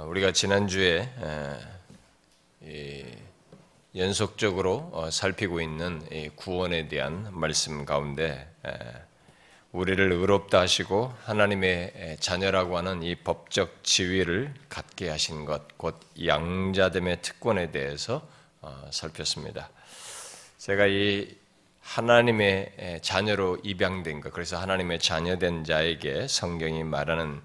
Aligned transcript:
어, 0.00 0.06
우리가 0.06 0.32
지난주에 0.32 1.10
연속적으로 3.94 4.88
어, 4.94 5.10
살피고 5.10 5.60
있는 5.60 6.00
구원에 6.36 6.88
대한 6.88 7.28
말씀 7.32 7.84
가운데 7.84 8.48
우리를 9.72 10.10
의롭다 10.10 10.60
하시고 10.60 11.12
하나님의 11.24 12.16
자녀라고 12.18 12.78
하는 12.78 13.02
이 13.02 13.14
법적 13.14 13.84
지위를 13.84 14.54
갖게 14.70 15.10
하신 15.10 15.44
것, 15.44 15.76
곧 15.76 16.00
양자됨의 16.24 17.20
특권에 17.20 17.70
대해서 17.70 18.26
어, 18.62 18.88
살폈습니다. 18.90 19.68
제가 20.56 20.86
이 20.86 21.28
하나님의 21.82 23.00
자녀로 23.02 23.58
입양된 23.64 24.22
것, 24.22 24.32
그래서 24.32 24.58
하나님의 24.58 24.98
자녀된 24.98 25.64
자에게 25.64 26.26
성경이 26.26 26.84
말하는 26.84 27.42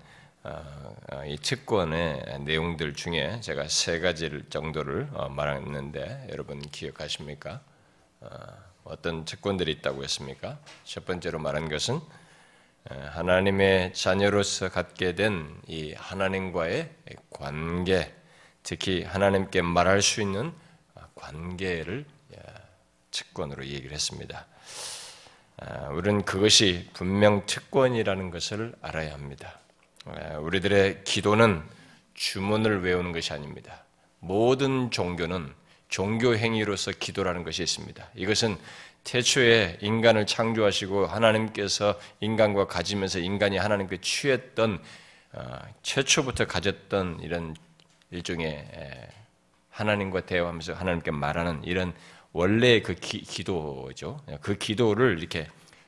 이 1.27 1.37
특권의 1.37 2.39
내용들 2.41 2.93
중에 2.93 3.39
제가 3.41 3.67
세 3.67 3.99
가지를 3.99 4.45
정도를 4.49 5.07
어, 5.13 5.29
말했는데 5.29 6.27
여러분 6.31 6.59
기억하십니까? 6.61 7.61
어떤 8.83 9.25
특권들이 9.25 9.71
있다고 9.73 10.03
했습니까? 10.03 10.59
첫 10.83 11.05
번째로 11.05 11.39
말한 11.39 11.69
것은 11.69 11.99
하나님의 12.87 13.93
자녀로서 13.93 14.69
갖게 14.69 15.15
된 15.15 15.61
이 15.67 15.93
하나님과의 15.93 16.91
관계, 17.31 18.13
특히 18.61 19.03
하나님께 19.03 19.61
말할 19.63 20.01
수 20.01 20.21
있는 20.21 20.53
관계를 21.15 22.05
특권으로 23.11 23.65
얘기를 23.65 23.91
했습니다. 23.93 24.45
우리는 25.91 26.23
그것이 26.23 26.89
분명 26.93 27.45
특권이라는 27.45 28.29
것을 28.29 28.75
알아야 28.81 29.13
합니다. 29.13 29.59
우리들의 30.41 31.03
기도는 31.03 31.63
주문을 32.13 32.83
외우는 32.83 33.11
것이 33.11 33.33
아닙니다. 33.33 33.83
모든 34.19 34.91
종교는 34.91 35.51
종교 35.89 36.35
행위로서 36.35 36.91
기도라는 36.91 37.43
것이 37.43 37.63
있습니다. 37.63 38.09
이것은 38.15 38.57
태초에 39.03 39.77
인간을 39.81 40.25
창조하시고 40.25 41.05
하나님께서 41.07 41.99
인간과 42.19 42.65
가지면서 42.67 43.19
인간이 43.19 43.57
하나님께 43.57 43.97
취했던 44.01 44.79
어, 45.33 45.59
최초부터 45.83 46.45
가졌던 46.45 47.19
이런 47.21 47.55
일종의 48.09 48.67
하나님과 49.69 50.21
대화하면서 50.21 50.73
하나님께 50.73 51.11
말하는 51.11 51.61
이런 51.65 51.93
원래의 52.31 52.83
그 52.83 52.95
기, 52.95 53.21
기도죠. 53.21 54.21
그 54.41 54.57
기도를 54.57 55.19
이렇게 55.19 55.47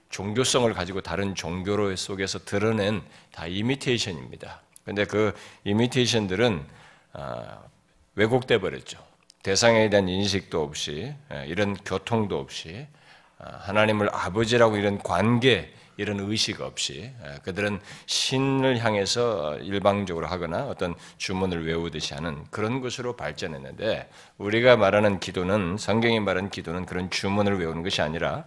종교성을 0.10 0.72
가지고 0.74 1.02
다른 1.02 1.36
종교로 1.36 1.96
속에서 1.96 2.40
드러낸 2.40 3.02
다 3.32 3.48
이미테이션입니다. 3.48 4.62
근데 4.86 5.06
그 5.06 5.34
이미테이션들은 5.66 6.66
아, 7.14 7.60
왜곡돼 8.16 8.60
버렸죠. 8.60 8.98
대상에 9.44 9.90
대한 9.90 10.10
인식도 10.10 10.62
없이 10.62 11.14
예, 11.34 11.46
이런 11.48 11.74
교통도 11.74 12.38
없이 12.38 12.88
아, 13.38 13.58
하나님을 13.62 14.10
아버지라고 14.14 14.78
이런 14.78 14.98
관계 14.98 15.74
이런 15.96 16.20
의식 16.20 16.62
없이 16.62 17.12
예, 17.24 17.40
그들은 17.44 17.80
신을 18.08 18.84
향해서 18.84 19.58
일방적으로 19.60 20.28
하거나 20.28 20.68
어떤 20.68 20.96
주문을 21.18 21.66
외우듯이 21.66 22.14
하는 22.14 22.44
그런 22.50 22.82
것으로 22.82 23.16
발전했는데 23.16 24.10
우리가 24.38 24.78
말하는 24.78 25.20
기도는 25.20 25.78
성경이 25.78 26.20
말하는 26.20 26.50
기도는 26.50 26.86
그런 26.86 27.10
주문을 27.10 27.60
외우는 27.60 27.84
것이 27.84 28.02
아니라 28.02 28.46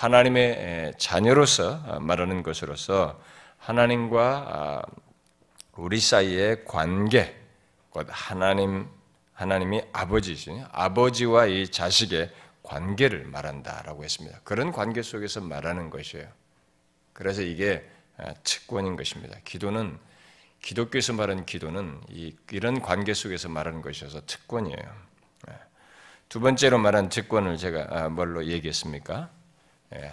하나님의 0.00 0.94
자녀로서 0.96 2.00
말하는 2.00 2.42
것으로서 2.42 3.20
하나님과 3.58 4.46
아, 4.48 4.82
우리 5.76 6.00
사이의 6.00 6.64
관계, 6.64 7.38
곧 7.90 8.06
하나님 8.10 8.88
하나님이 9.34 9.82
아버지시 9.92 10.62
아버지와 10.72 11.46
이 11.46 11.68
자식의 11.68 12.30
관계를 12.62 13.26
말한다라고 13.26 14.04
했습니다. 14.04 14.40
그런 14.42 14.72
관계 14.72 15.02
속에서 15.02 15.42
말하는 15.42 15.90
것이에요. 15.90 16.26
그래서 17.12 17.42
이게 17.42 17.86
아, 18.16 18.32
특권인 18.42 18.96
것입니다. 18.96 19.36
기도는 19.44 19.98
기독교에서 20.62 21.12
말하는 21.12 21.44
기도는 21.44 22.00
이, 22.08 22.34
이런 22.52 22.80
관계 22.80 23.12
속에서 23.12 23.50
말하는 23.50 23.82
것이어서 23.82 24.22
특권이에요. 24.26 24.96
네. 25.48 25.54
두 26.30 26.40
번째로 26.40 26.78
말한 26.78 27.10
특권을 27.10 27.58
제가 27.58 27.86
아, 27.90 28.08
뭘로 28.08 28.46
얘기했습니까? 28.46 29.39
예, 29.94 30.10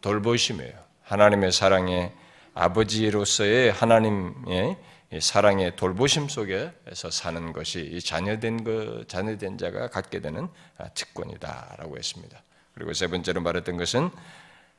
돌보심이에요. 0.00 0.72
하나님의 1.02 1.52
사랑의 1.52 2.12
아버지로서의 2.54 3.72
하나님의 3.72 4.76
사랑의 5.20 5.76
돌보심 5.76 6.28
속에서 6.28 7.10
사는 7.10 7.52
것이 7.52 7.80
이 7.80 8.00
자녀된 8.00 8.64
그 8.64 9.04
자녀된 9.08 9.58
자가 9.58 9.88
갖게 9.88 10.20
되는 10.20 10.48
아, 10.78 10.88
특권이다라고 10.88 11.98
했습니다. 11.98 12.42
그리고 12.74 12.92
세 12.94 13.08
번째로 13.08 13.42
말했던 13.42 13.76
것은 13.76 14.10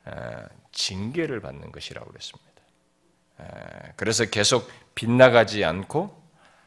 아, 0.04 0.46
징계를 0.72 1.40
받는 1.40 1.70
것이라고 1.70 2.08
그랬습니다. 2.08 2.50
아, 3.38 3.92
그래서 3.96 4.24
계속 4.24 4.68
빗나가지 4.94 5.64
않고 5.64 6.22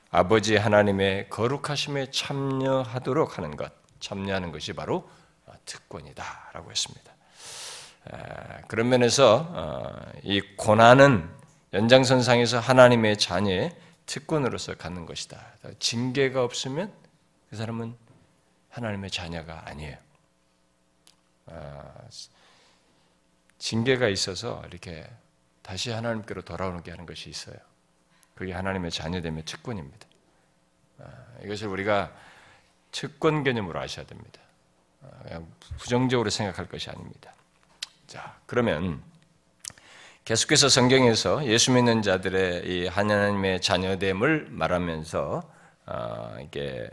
아버지 0.09 0.55
하나님의 0.55 1.29
거룩하심에 1.29 2.11
참여하도록 2.11 3.37
하는 3.37 3.57
것, 3.57 3.73
참여하는 3.99 4.53
것이 4.53 4.71
바로 4.71 5.09
특권이다라고 5.65 6.71
했습니다. 6.71 7.16
그런 8.67 8.89
면에서 8.89 9.47
어, 9.49 10.11
이 10.23 10.41
고난은 10.55 11.29
연장선상에서 11.73 12.59
하나님의 12.59 13.17
자녀의 13.17 13.75
특권으로서 14.05 14.75
갖는 14.75 15.05
것이다. 15.05 15.45
징계가 15.79 16.43
없으면 16.43 16.93
그 17.49 17.57
사람은 17.57 17.95
하나님의 18.69 19.11
자녀가 19.11 19.63
아니에요. 19.65 19.97
아, 21.47 21.93
징계가 23.57 24.07
있어서 24.09 24.63
이렇게 24.67 25.09
다시 25.61 25.91
하나님께로 25.91 26.43
돌아오는 26.43 26.81
게 26.83 26.91
하는 26.91 27.05
것이 27.05 27.29
있어요. 27.29 27.57
그게 28.35 28.53
하나님의 28.53 28.91
자녀됨의 28.91 29.43
특권입니다. 29.43 30.07
아, 30.99 31.05
이것을 31.43 31.67
우리가 31.67 32.13
특권 32.91 33.43
개념으로 33.43 33.79
아셔야 33.79 34.05
됩니다. 34.05 34.39
부정적으로 35.77 36.29
생각할 36.29 36.67
것이 36.67 36.89
아닙니다. 36.89 37.33
자, 38.07 38.37
그러면 38.45 39.01
계속해서 40.23 40.69
성경에서 40.69 41.45
예수 41.45 41.73
믿는 41.73 42.01
자들의 42.01 42.65
이 42.65 42.87
하나님의 42.87 43.59
자녀됨을 43.59 44.47
말하면서 44.49 45.43
어, 45.87 46.37
이게 46.41 46.89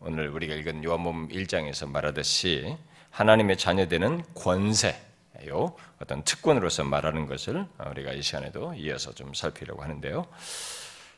오늘 0.00 0.28
우리가 0.28 0.54
읽은 0.54 0.82
요한복음 0.82 1.28
1장에서 1.28 1.86
말하듯이 1.90 2.78
하나님의 3.10 3.58
자녀되는 3.58 4.22
권세요 4.34 5.76
어떤 6.00 6.24
특권으로서 6.24 6.84
말하는 6.84 7.26
것을 7.26 7.66
우리가 7.90 8.12
이 8.12 8.22
시간에도 8.22 8.72
이어서 8.72 9.12
좀 9.12 9.34
살피려고 9.34 9.82
하는데요. 9.82 10.26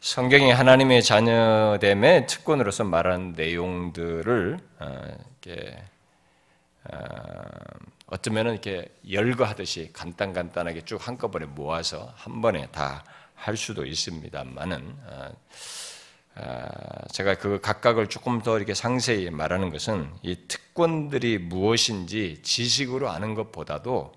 성경이 0.01 0.51
하나님의 0.51 1.05
자녀됨의 1.05 2.27
특권으로서 2.27 2.83
말한 2.83 3.35
내용들을 3.37 4.59
어, 4.81 5.03
이렇게 5.45 5.83
어, 6.93 6.99
어쩌면 8.07 8.47
이렇게 8.47 8.89
열거하듯이 9.11 9.91
간단간단하게 9.93 10.85
쭉 10.85 11.07
한꺼번에 11.07 11.47
모아서 11.47 12.13
한 12.17 12.41
번에 12.41 12.67
다 12.73 13.05
할 13.37 13.57
수도 13.57 13.87
있습니다만은 13.87 14.97
어, 15.07 15.31
어, 16.37 16.69
제가 17.13 17.37
그 17.37 17.61
각각을 17.61 18.09
조금 18.09 18.43
더 18.43 18.57
이렇게 18.57 18.75
상세히 18.75 19.31
말하는 19.31 19.71
것은 19.71 20.11
이 20.23 20.37
특권들이 20.49 21.39
무엇인지 21.39 22.41
지식으로 22.43 23.09
아는 23.09 23.35
것보다도 23.35 24.13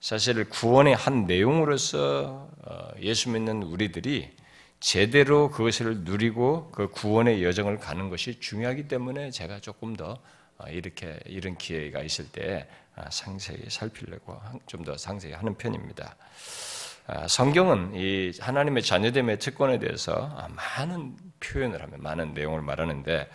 사실 0.00 0.48
구원의 0.48 0.94
한 0.94 1.26
내용으로서 1.26 2.48
어, 2.62 2.88
예수 3.00 3.30
믿는 3.30 3.62
우리들이 3.62 4.30
제대로 4.78 5.50
그것을 5.50 6.04
누리고 6.04 6.70
그 6.70 6.88
구원의 6.88 7.44
여정을 7.44 7.78
가는 7.78 8.08
것이 8.08 8.40
중요하기 8.40 8.88
때문에 8.88 9.30
제가 9.30 9.60
조금 9.60 9.94
더 9.94 10.18
이렇게 10.68 11.18
이런 11.26 11.56
기회가 11.56 12.02
있을 12.02 12.28
때 12.30 12.68
아, 12.96 13.08
상세히 13.10 13.58
살피려고 13.68 14.38
좀 14.66 14.84
더 14.84 14.96
상세히 14.96 15.32
하는 15.32 15.54
편입니다. 15.54 16.16
아, 17.06 17.26
성경은 17.28 17.94
이 17.94 18.32
하나님의 18.40 18.82
자녀됨의 18.82 19.38
특권에 19.38 19.78
대해서 19.78 20.12
아, 20.36 20.48
많은 20.48 21.16
표현을 21.40 21.82
하면 21.82 22.02
많은 22.02 22.34
내용을 22.34 22.60
말하는데 22.62 23.28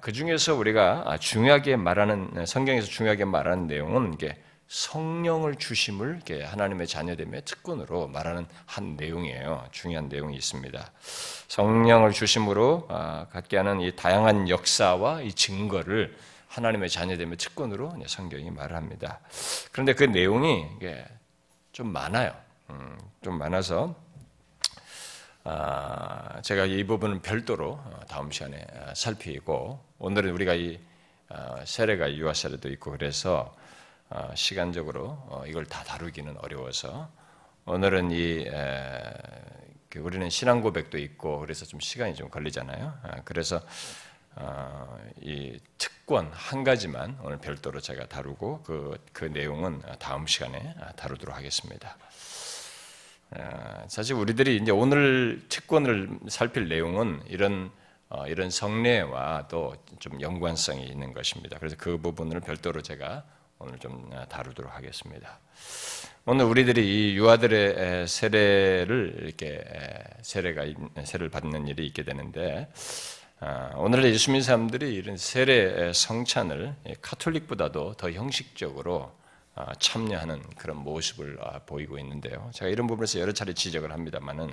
그 0.00 0.12
중에서 0.12 0.54
우리가 0.56 1.16
중요하게 1.20 1.76
말하는 1.76 2.44
성경에서 2.46 2.88
중요하게 2.88 3.24
말하는 3.24 3.66
내용은 3.68 4.14
이게 4.14 4.36
성령을 4.68 5.54
주심을 5.56 6.22
하나님의 6.44 6.88
자녀됨의 6.88 7.42
특권으로 7.44 8.08
말하는 8.08 8.46
한 8.64 8.96
내용이에요. 8.96 9.68
중요한 9.70 10.08
내용이 10.08 10.36
있습니다. 10.36 10.90
성령을 11.46 12.10
주심으로 12.10 12.88
갖게 13.30 13.58
하는 13.58 13.80
이 13.80 13.94
다양한 13.94 14.48
역사와 14.48 15.22
이 15.22 15.32
증거를 15.32 16.16
하나님의 16.56 16.88
자녀됨의 16.88 17.36
특권으로 17.36 17.94
성경이 18.06 18.50
말합니다. 18.50 19.20
그런데 19.72 19.92
그 19.92 20.04
내용이 20.04 20.64
좀 21.72 21.92
많아요. 21.92 22.34
음, 22.70 22.98
좀 23.22 23.36
많아서 23.36 23.94
아, 25.44 26.40
제가 26.40 26.64
이 26.64 26.82
부분은 26.84 27.20
별도로 27.20 27.72
어, 27.72 28.00
다음 28.08 28.30
시간에 28.30 28.66
아, 28.72 28.94
살피고 28.94 29.84
오늘은 29.98 30.32
우리가 30.32 30.54
이 30.54 30.80
아, 31.28 31.62
세례가 31.66 32.14
유아 32.14 32.32
세례도 32.32 32.70
있고 32.70 32.90
그래서 32.90 33.54
시간적으로 34.34 35.08
어, 35.28 35.44
이걸 35.46 35.66
다 35.66 35.84
다루기는 35.84 36.38
어려워서 36.38 37.10
오늘은 37.66 38.12
이그 38.12 39.98
우리는 39.98 40.30
신앙 40.30 40.62
고백도 40.62 40.96
있고 40.96 41.40
그래서 41.40 41.66
좀 41.66 41.80
시간이 41.80 42.14
좀 42.14 42.30
걸리잖아요. 42.30 42.94
그래서 43.26 43.60
이 45.20 45.58
특 45.78 45.95
권 46.06 46.30
한 46.32 46.62
가지만 46.64 47.18
오늘 47.22 47.38
별도로 47.38 47.80
제가 47.80 48.06
다루고 48.06 48.62
그, 48.62 48.96
그 49.12 49.24
내용은 49.24 49.82
다음 49.98 50.26
시간에 50.26 50.74
다루도록 50.96 51.36
하겠습니다. 51.36 51.96
아, 53.30 53.84
사실 53.88 54.14
우리들이 54.14 54.56
이제 54.56 54.70
오늘 54.70 55.42
특권을 55.48 56.08
살필 56.28 56.68
내용은 56.68 57.22
이런 57.28 57.70
어, 58.08 58.24
이런 58.28 58.50
성례와 58.50 59.48
또 59.48 59.74
좀 59.98 60.20
연관성이 60.20 60.84
있는 60.84 61.12
것입니다. 61.12 61.58
그래서 61.58 61.74
그 61.76 61.98
부분을 61.98 62.40
별도로 62.40 62.82
제가 62.82 63.24
오늘 63.58 63.78
좀 63.78 64.08
아, 64.14 64.26
다루도록 64.26 64.72
하겠습니다. 64.72 65.40
오늘 66.26 66.44
우리들이 66.44 66.86
이 67.12 67.16
유아들의 67.16 68.06
세례를 68.06 69.16
이렇게 69.22 69.64
세례가 70.22 70.64
세례를 71.04 71.30
받는 71.30 71.66
일이 71.66 71.86
있게 71.86 72.04
되는데 72.04 72.68
아, 72.72 72.76
오늘 73.76 74.04
예수 74.04 74.30
믿는 74.30 74.42
사람들이 74.42 74.94
이런 74.94 75.16
세례 75.16 75.92
성찬을 75.92 76.74
카톨릭보다도 77.02 77.94
더 77.94 78.10
형식적으로 78.10 79.12
아, 79.58 79.74
참여하는 79.78 80.42
그런 80.58 80.76
모습을 80.78 81.38
아, 81.40 81.60
보이고 81.60 81.98
있는데요. 81.98 82.50
제가 82.52 82.70
이런 82.70 82.86
부분에서 82.86 83.20
여러 83.20 83.32
차례 83.32 83.54
지적을 83.54 83.90
합니다만은 83.90 84.52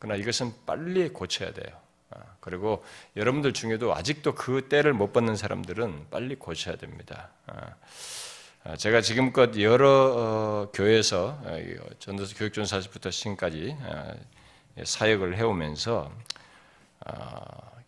그러나 0.00 0.20
이것은 0.20 0.52
빨리 0.66 1.08
고쳐야 1.10 1.52
돼요. 1.52 1.76
아, 2.10 2.16
그리고 2.40 2.84
여러분들 3.14 3.52
중에도 3.52 3.94
아직도 3.94 4.34
그 4.34 4.68
때를 4.68 4.94
못 4.94 5.12
받는 5.12 5.36
사람들은 5.36 6.08
빨리 6.10 6.34
고쳐야 6.34 6.74
됩니다. 6.76 7.30
제가 8.78 9.00
지금껏 9.00 9.56
여러 9.60 9.88
어, 9.88 10.70
교회에서 10.72 11.40
어, 11.44 11.58
전도서 12.00 12.36
교육전사부터 12.36 13.12
신까지 13.12 13.76
사역을 14.84 15.36
해오면서 15.36 16.10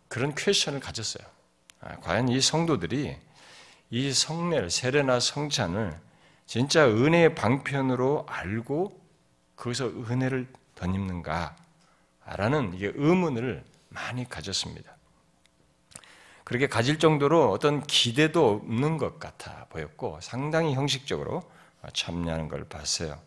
그런 0.07 0.33
퀘션을 0.35 0.79
가졌어요. 0.79 1.25
과연 2.01 2.29
이 2.29 2.41
성도들이 2.41 3.17
이 3.91 4.13
성례를 4.13 4.69
세례나 4.69 5.19
성찬을 5.19 5.97
진짜 6.45 6.87
은혜의 6.87 7.35
방편으로 7.35 8.25
알고 8.27 8.99
거기서 9.55 9.87
은혜를 9.87 10.47
덧입는가? 10.75 11.55
라는 12.25 12.73
이게 12.73 12.91
의문을 12.95 13.63
많이 13.89 14.27
가졌습니다. 14.27 14.95
그렇게 16.43 16.67
가질 16.67 16.99
정도로 16.99 17.51
어떤 17.51 17.81
기대도 17.85 18.49
없는 18.49 18.97
것 18.97 19.19
같아 19.19 19.65
보였고 19.69 20.19
상당히 20.21 20.73
형식적으로 20.73 21.43
참여하는 21.93 22.47
걸 22.49 22.65
봤어요. 22.65 23.19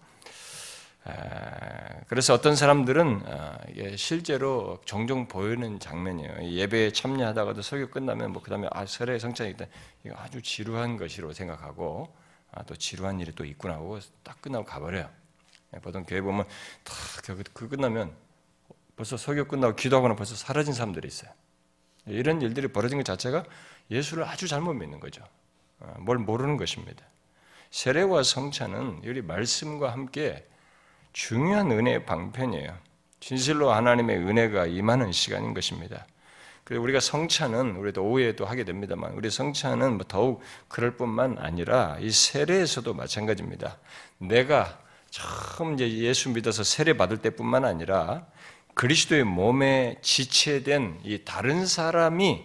그래서 2.08 2.32
어떤 2.32 2.56
사람들은 2.56 3.22
아, 3.26 3.58
실제로 3.96 4.80
종종 4.84 5.28
보이는 5.28 5.78
장면이에요. 5.78 6.50
예배에 6.52 6.92
참여하다가도 6.92 7.60
설교 7.62 7.90
끝나면 7.90 8.32
뭐 8.32 8.42
그다음에 8.42 8.66
아 8.70 8.86
설의 8.86 9.20
성찬이 9.20 9.50
있다. 9.50 9.66
이거 10.04 10.14
아주 10.18 10.40
지루한 10.40 10.96
것이로 10.96 11.32
생각하고 11.32 12.14
아, 12.52 12.62
또 12.62 12.74
지루한 12.74 13.20
일이 13.20 13.32
또 13.34 13.44
있구나 13.44 13.74
하고 13.74 13.98
딱 14.22 14.40
끝나고 14.40 14.64
가버려요. 14.64 15.08
예, 15.74 15.78
보통 15.80 16.04
교회 16.04 16.20
보면 16.20 16.46
다그 16.84 17.42
그 17.52 17.68
끝나면 17.68 18.14
벌써 18.96 19.16
설교 19.16 19.46
끝나고 19.46 19.76
기도하거나 19.76 20.16
벌써 20.16 20.34
사라진 20.34 20.72
사람들이 20.72 21.06
있어요. 21.06 21.30
이런 22.06 22.40
일들이 22.40 22.68
벌어진 22.68 22.96
것 22.96 23.04
자체가 23.04 23.44
예수를 23.90 24.24
아주 24.24 24.48
잘못 24.48 24.72
믿는 24.72 24.98
거죠. 24.98 25.22
아, 25.80 25.94
뭘 25.98 26.18
모르는 26.18 26.56
것입니다. 26.56 27.04
세례와 27.70 28.22
성찬은 28.22 29.02
우리 29.04 29.20
말씀과 29.20 29.92
함께 29.92 30.48
중요한 31.12 31.70
은혜의 31.70 32.04
방편이에요. 32.06 32.76
진실로 33.20 33.72
하나님의 33.72 34.16
은혜가 34.18 34.66
임하는 34.66 35.12
시간인 35.12 35.54
것입니다. 35.54 36.06
그리고 36.64 36.84
우리가 36.84 37.00
성찬은 37.00 37.76
우리도 37.76 38.04
오해도 38.04 38.44
하게 38.44 38.64
됩니다만 38.64 39.14
우리 39.14 39.30
성찬은 39.30 39.96
뭐 39.96 40.04
더욱 40.06 40.42
그럴 40.68 40.96
뿐만 40.96 41.38
아니라 41.38 41.96
이 41.98 42.10
세례에서도 42.10 42.92
마찬가지입니다. 42.92 43.78
내가 44.18 44.78
처음 45.10 45.74
이제 45.74 45.90
예수 45.90 46.28
믿어서 46.28 46.62
세례 46.64 46.96
받을 46.96 47.16
때뿐만 47.18 47.64
아니라 47.64 48.26
그리스도의 48.74 49.24
몸에 49.24 49.96
지체된 50.02 51.00
이 51.04 51.24
다른 51.24 51.66
사람이 51.66 52.44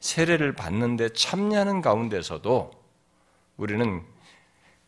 세례를 0.00 0.54
받는데 0.54 1.10
참여하는 1.10 1.80
가운데서도 1.80 2.72
우리는 3.56 4.02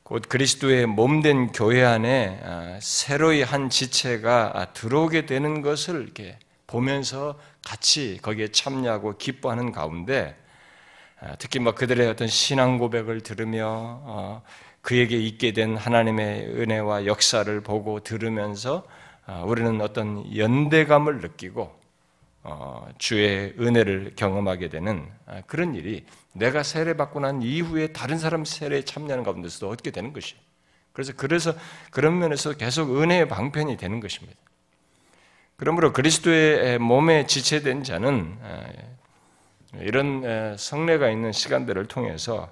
곧 0.07 0.23
그리스도의 0.29 0.87
몸된 0.87 1.49
교회 1.49 1.83
안에 1.83 2.39
아, 2.45 2.79
새로이 2.81 3.43
한 3.43 3.69
지체가 3.69 4.69
들어오게 4.73 5.27
되는 5.27 5.63
것을 5.63 6.01
이렇게 6.01 6.39
보면서 6.69 7.37
같이 7.67 8.21
거기에 8.23 8.53
참여하고 8.53 9.17
기뻐하는 9.19 9.73
가운데 9.73 10.37
아, 11.19 11.35
특히 11.41 11.59
뭐 11.59 11.75
그들의 11.75 12.07
어떤 12.07 12.29
신앙 12.29 12.79
고백을 12.79 13.23
들으며 13.23 13.67
어, 14.05 14.43
그에게 14.81 15.17
있게 15.17 15.53
된 15.53 15.77
하나님의 15.77 16.51
은혜와 16.51 17.07
역사를 17.07 17.61
보고 17.63 17.99
들으면서 17.99 18.87
아, 19.27 19.43
우리는 19.45 19.81
어떤 19.81 20.37
연대감을 20.37 21.19
느끼고 21.19 21.63
어, 21.63 21.76
주의 22.99 23.55
은혜를 23.59 24.13
경험하게 24.17 24.69
되는 24.69 25.07
아, 25.27 25.43
그런 25.47 25.75
일이 25.75 26.05
내가 26.33 26.63
세례 26.63 26.95
받고 26.95 27.21
난 27.21 27.43
이후에 27.43 27.89
다른 27.89 28.19
사람 28.19 28.45
세례에 28.45 28.83
참여하는 28.83 29.25
가운데서도 29.25 29.69
얻게 29.69 29.91
되는 29.91 30.13
것이에요. 30.13 30.41
그래서 30.93 31.13
그래서 31.17 31.55
그런 31.91 32.19
면에서 32.19 32.53
계속 32.55 33.01
은혜의 33.01 33.29
방편이 33.29 33.77
되는 33.77 34.01
것입니다. 34.01 34.39
그러므로 35.57 35.93
그리스도의 35.93 36.79
몸에 36.79 37.27
지체된 37.27 37.83
자는 37.83 38.39
이런 39.81 40.57
성례가 40.57 41.11
있는 41.11 41.33
시간들을 41.33 41.87
통해서 41.87 42.51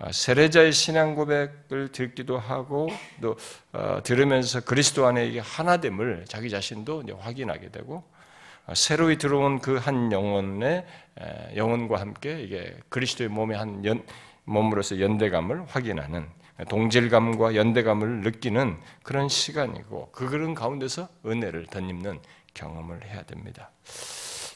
아, 0.00 0.12
세례자의 0.12 0.72
신앙 0.72 1.16
고백을 1.16 1.90
듣기도 1.90 2.38
하고 2.38 2.88
또 3.20 3.36
어, 3.72 4.00
들으면서 4.04 4.60
그리스도 4.60 5.06
안에 5.06 5.40
하나됨을 5.40 6.26
자기 6.28 6.50
자신도 6.50 7.02
확인하게 7.18 7.70
되고 7.70 8.04
아, 8.12 8.17
새로이 8.74 9.18
들어온 9.18 9.60
그 9.60 9.78
한 9.78 10.12
영혼의 10.12 10.84
영혼과 11.56 12.00
함께 12.00 12.42
이게 12.42 12.76
그리스도의 12.88 13.28
몸의 13.30 13.56
한 13.56 13.84
연, 13.84 14.04
몸으로서 14.44 15.00
연대감을 15.00 15.66
확인하는 15.66 16.26
동질감과 16.68 17.54
연대감을 17.54 18.20
느끼는 18.20 18.76
그런 19.02 19.28
시간이고 19.28 20.10
그 20.12 20.28
그런 20.28 20.54
가운데서 20.54 21.08
은혜를 21.24 21.66
덧입는 21.66 22.20
경험을 22.54 23.04
해야 23.04 23.22
됩니다. 23.22 23.70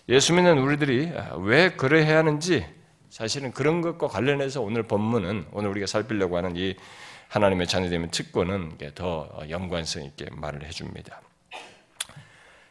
예수 0.09 0.35
믿는 0.35 0.59
우리들이 0.59 1.13
왜 1.41 1.71
그래야 1.71 2.19
하는지 2.19 2.67
사실은 3.09 3.53
그런 3.53 3.83
것과 3.83 4.09
관련해서 4.09 4.63
오늘 4.63 4.83
본문은 4.83 5.49
오늘 5.53 5.71
우리가 5.71 5.87
살피려고 5.87 6.37
하는 6.37 6.57
이 6.57 6.75
하나님의 7.29 7.67
자녀됨의 7.67 8.11
특권은 8.11 8.79
더 8.95 9.31
연관성 9.49 10.03
있게 10.05 10.27
말을 10.33 10.65
해줍니다. 10.65 11.21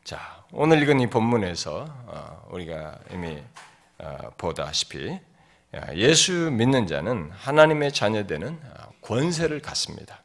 자, 0.04 0.41
오늘 0.54 0.82
읽은 0.84 1.00
이 1.00 1.08
본문에서 1.08 1.86
어, 2.08 2.48
우리가 2.50 3.00
이미 3.14 3.42
어, 4.00 4.18
보다시피 4.38 5.18
예수 5.96 6.34
믿는 6.34 6.88
자는 6.88 7.32
하나님의 7.32 7.94
자녀되는 7.94 8.60
권세를 9.00 9.62
갖습니다. 9.62 10.22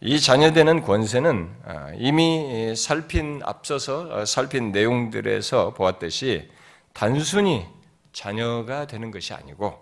이 0.00 0.18
자녀되는 0.18 0.82
권세는 0.82 1.48
아, 1.64 1.92
이미 1.94 2.74
살핀 2.74 3.42
앞서서 3.44 4.08
어, 4.10 4.24
살핀 4.24 4.72
내용들에서 4.72 5.74
보았듯이 5.74 6.50
단순히 6.92 7.68
자녀가 8.12 8.88
되는 8.88 9.12
것이 9.12 9.32
아니고 9.32 9.78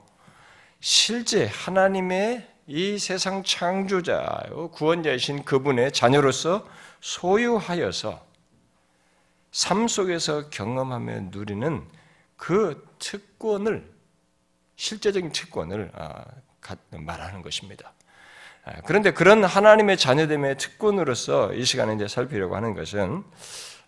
실제 0.81 1.47
하나님의 1.47 2.47
이 2.67 2.99
세상 2.99 3.43
창조자, 3.43 4.43
구원자이신 4.73 5.47
그분의 5.47 5.93
자녀로서 5.93 6.69
소유하여서 7.01 8.28
삶 9.51 9.89
속에서 9.89 10.51
경험하며 10.51 11.21
누리는 11.31 11.83
그 12.37 12.87
특권을 12.99 13.91
실제적인 14.77 15.33
특권을 15.33 15.91
아, 15.95 16.25
말하는 16.91 17.43
것입니다. 17.43 17.93
아, 18.65 18.73
그런데 18.85 19.13
그런 19.13 19.45
하나님의 19.45 19.97
자녀됨의 19.97 20.59
특권으로서 20.59 21.53
이 21.55 21.65
시간에 21.65 21.95
이제 21.95 22.07
살피려고 22.07 22.55
하는 22.57 22.75
것은 22.75 23.25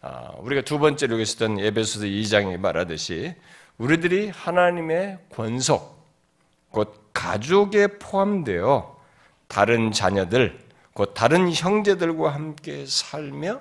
아, 0.03 0.33
우리가 0.39 0.63
두 0.63 0.79
번째로 0.79 1.21
있었던 1.21 1.61
예배소서 1.61 2.07
2장에 2.07 2.59
말하듯이 2.59 3.35
우리들이 3.79 4.29
하나님의 4.29 5.19
권속, 5.31 6.07
곧 6.71 7.11
가족에 7.13 7.99
포함되어 7.99 8.99
다른 9.49 9.93
자녀들, 9.93 10.59
곧 10.93 11.15
다른 11.15 11.53
형제들과 11.53 12.35
함께 12.35 12.85
살며 12.87 13.61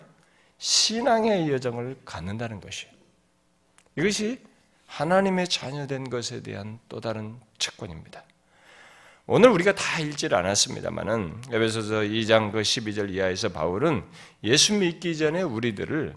신앙의 0.60 1.50
여정을 1.50 1.98
갖는다는 2.06 2.60
것이에요. 2.60 2.94
이것이 3.98 4.40
하나님의 4.88 5.48
자녀된 5.48 6.10
것에 6.10 6.42
대한 6.42 6.80
또 6.90 7.00
다른 7.00 7.36
채권입니다. 7.58 8.24
오늘 9.26 9.50
우리가 9.50 9.76
다 9.76 10.00
읽질 10.00 10.34
않았습니다만은 10.34 11.44
에베소서 11.52 12.02
2장 12.02 12.52
그 12.52 12.62
12절 12.62 13.12
이하에서 13.12 13.50
바울은 13.50 14.04
예수 14.44 14.74
믿기 14.74 15.18
전에 15.18 15.42
우리들을 15.44 16.16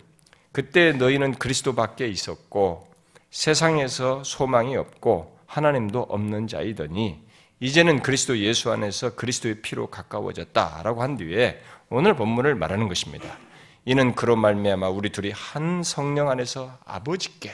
그때 0.50 0.92
너희는 0.92 1.34
그리스도 1.34 1.74
밖에 1.74 2.08
있었고 2.08 2.90
세상에서 3.30 4.24
소망이 4.24 4.76
없고 4.76 5.38
하나님도 5.46 6.00
없는 6.08 6.48
자이더니 6.48 7.22
이제는 7.60 8.02
그리스도 8.02 8.38
예수 8.38 8.72
안에서 8.72 9.14
그리스도의 9.14 9.60
피로 9.62 9.88
가까워졌다라고 9.88 11.02
한 11.02 11.16
뒤에 11.16 11.60
오늘 11.90 12.16
본문을 12.16 12.54
말하는 12.54 12.88
것입니다. 12.88 13.38
이는 13.84 14.14
그로 14.14 14.36
말미암아 14.36 14.88
우리 14.88 15.10
둘이 15.10 15.32
한 15.32 15.82
성령 15.82 16.30
안에서 16.30 16.78
아버지께 16.84 17.50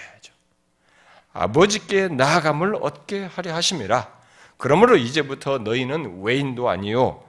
아버지께 1.33 2.09
나아감을 2.09 2.77
얻게 2.81 3.25
하려 3.25 3.55
하심이라. 3.55 4.19
그러므로 4.57 4.97
이제부터 4.97 5.59
너희는 5.59 6.23
외인도 6.23 6.69
아니요 6.69 7.23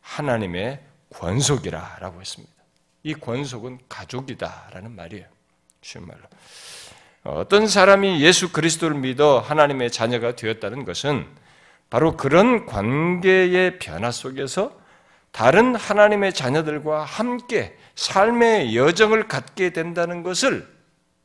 하나님의 0.00 0.80
권속이라라고 1.14 2.20
했습니다. 2.20 2.54
이 3.02 3.14
권속은 3.14 3.80
가족이다라는 3.88 4.96
말이에요. 4.96 5.26
쉬운 5.82 6.06
말로. 6.06 6.20
어떤 7.22 7.66
사람이 7.66 8.22
예수 8.22 8.50
그리스도를 8.50 8.96
믿어 8.96 9.40
하나님의 9.40 9.90
자녀가 9.90 10.34
되었다는 10.34 10.84
것은 10.84 11.26
바로 11.90 12.16
그런 12.16 12.64
관계의 12.66 13.78
변화 13.78 14.10
속에서 14.10 14.78
다른 15.32 15.74
하나님의 15.74 16.32
자녀들과 16.32 17.04
함께 17.04 17.76
삶의 18.00 18.74
여정을 18.74 19.28
갖게 19.28 19.70
된다는 19.70 20.22
것을 20.22 20.66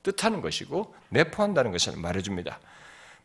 뜻하는 0.03 0.41
것이고 0.41 0.93
내포한다는 1.07 1.71
것을 1.71 1.93
말해줍니다. 1.95 2.59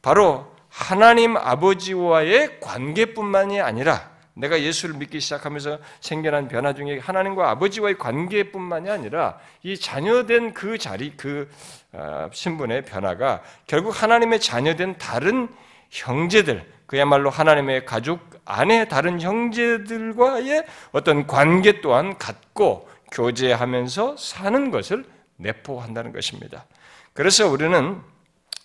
바로 0.03 0.55
하나님 0.69 1.37
아버지와의 1.37 2.61
관계뿐만이 2.61 3.61
아니라 3.61 4.09
내가 4.35 4.61
예수를 4.63 4.95
믿기 4.95 5.19
시작하면서 5.19 5.81
생겨난 6.01 6.47
변화 6.47 6.73
중에 6.75 7.01
하나님과 7.01 7.51
아버지와의 7.51 7.99
관계뿐만이 7.99 8.89
아니라 8.89 9.41
이 9.65 9.77
자녀된 9.77 10.55
그 10.55 10.79
자리, 10.79 11.17
그 11.17 11.51
어, 11.93 12.31
신분의 12.33 12.85
변화가 12.85 13.43
결국 13.67 14.01
하나님의 14.01 14.39
자녀된 14.39 14.97
다른 14.97 15.49
형제들, 15.91 16.65
그야말로 16.87 17.31
하나님의 17.31 17.85
가족 17.85 18.21
안에 18.45 18.87
다른 18.87 19.21
형제들과의 19.21 20.65
어떤 20.93 21.27
관계 21.27 21.81
또한 21.81 22.17
갖고 22.17 22.89
교제하면서 23.11 24.17
사는 24.17 24.71
것을 24.71 25.05
내포한다는 25.37 26.13
것입니다. 26.13 26.67
그래서 27.13 27.49
우리는 27.49 28.01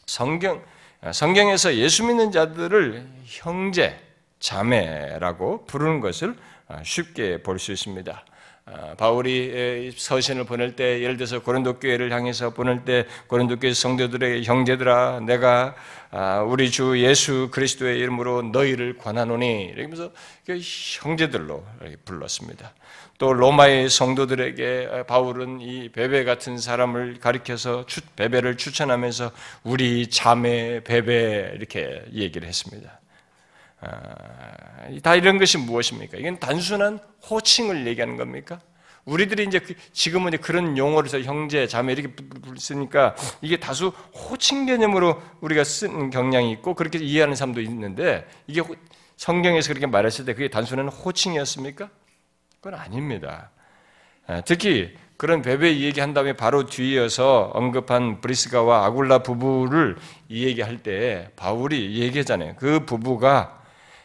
성경, 0.06 0.64
성경에서 1.12 1.75
예수 1.75 2.04
믿는 2.06 2.32
자들을 2.32 3.08
형제, 3.25 4.00
자매라고 4.40 5.66
부르는 5.66 6.00
것을 6.00 6.36
쉽게 6.84 7.42
볼 7.42 7.58
수 7.60 7.72
있습니다. 7.72 8.25
바울이 8.98 9.94
서신을 9.96 10.46
보낼 10.46 10.75
때 10.75 11.02
예를 11.02 11.18
들어서 11.18 11.42
고린도 11.42 11.80
교회를 11.80 12.12
향해서 12.12 12.50
보낼 12.56 12.84
때 12.84 13.06
고린도 13.28 13.60
교회 13.60 13.74
성도들의 13.74 14.44
형제들아 14.44 15.20
내가 15.22 15.75
우리 16.48 16.72
주 16.72 17.00
예수 17.00 17.50
그리스도의 17.52 18.00
이름으로 18.00 18.42
너희를 18.42 18.98
권하노니 18.98 19.66
이러면서 19.66 20.12
형제들로 20.48 21.64
불렀습니다. 22.06 22.74
또 23.18 23.32
로마의 23.32 23.90
성도들에게 23.90 25.06
바울은 25.08 25.62
이 25.62 25.90
베베 25.90 26.26
같은 26.26 26.58
사람을 26.58 27.20
가리켜서 27.20 27.86
베베를 28.18 28.58
추천하면서 28.58 29.32
우리 29.64 30.10
자매 30.10 30.84
베베 30.84 31.54
이렇게 31.56 32.04
얘기를 32.14 32.48
했습니다. 32.48 33.00
아, 33.80 33.90
다 35.02 35.16
이런 35.16 35.38
것이 35.38 35.58
무엇입니까? 35.58 36.18
이건 36.18 36.40
단순한 36.40 37.00
호칭을 37.30 37.88
얘기하는 37.88 38.18
겁니까? 38.18 38.60
우리들이 39.06 39.46
이제 39.46 39.60
그, 39.60 39.76
지금은 39.94 40.30
이제 40.30 40.38
그런 40.38 40.78
용어를 40.78 41.10
써 41.10 41.20
형제, 41.22 41.68
자매 41.68 41.94
이렇게 41.94 42.14
쓰니까 42.58 43.16
이게 43.42 43.58
다수 43.58 43.90
호칭 44.14 44.66
개념으로 44.66 45.22
우리가 45.42 45.64
쓴 45.64 46.10
경향이 46.10 46.52
있고 46.54 46.74
그렇게 46.74 47.00
이해하는 47.00 47.36
사람도 47.36 47.62
있는데 47.62 48.28
이게 48.48 48.62
성경에서 49.16 49.70
그렇게 49.70 49.86
말했을 49.86 50.26
때 50.26 50.34
그게 50.34 50.50
단순한 50.50 50.90
호칭이었습니까? 50.90 51.90
그건 52.66 52.80
아닙니다. 52.80 53.52
아, 54.26 54.42
특히 54.42 54.98
그런 55.18 55.44
베베 55.44 55.82
얘기한 55.82 56.16
다음에 56.16 56.34
바로 56.34 56.66
뒤이어서 56.66 57.52
언급한 57.54 58.22
브리스가와 58.22 58.86
아굴라 58.86 59.20
부부를 59.20 59.98
이 60.30 60.46
얘기할 60.46 60.80
때 60.82 61.30
바울이 61.36 62.02
얘기하잖아요. 62.02 62.56
그 62.56 62.84
부부가 62.88 63.62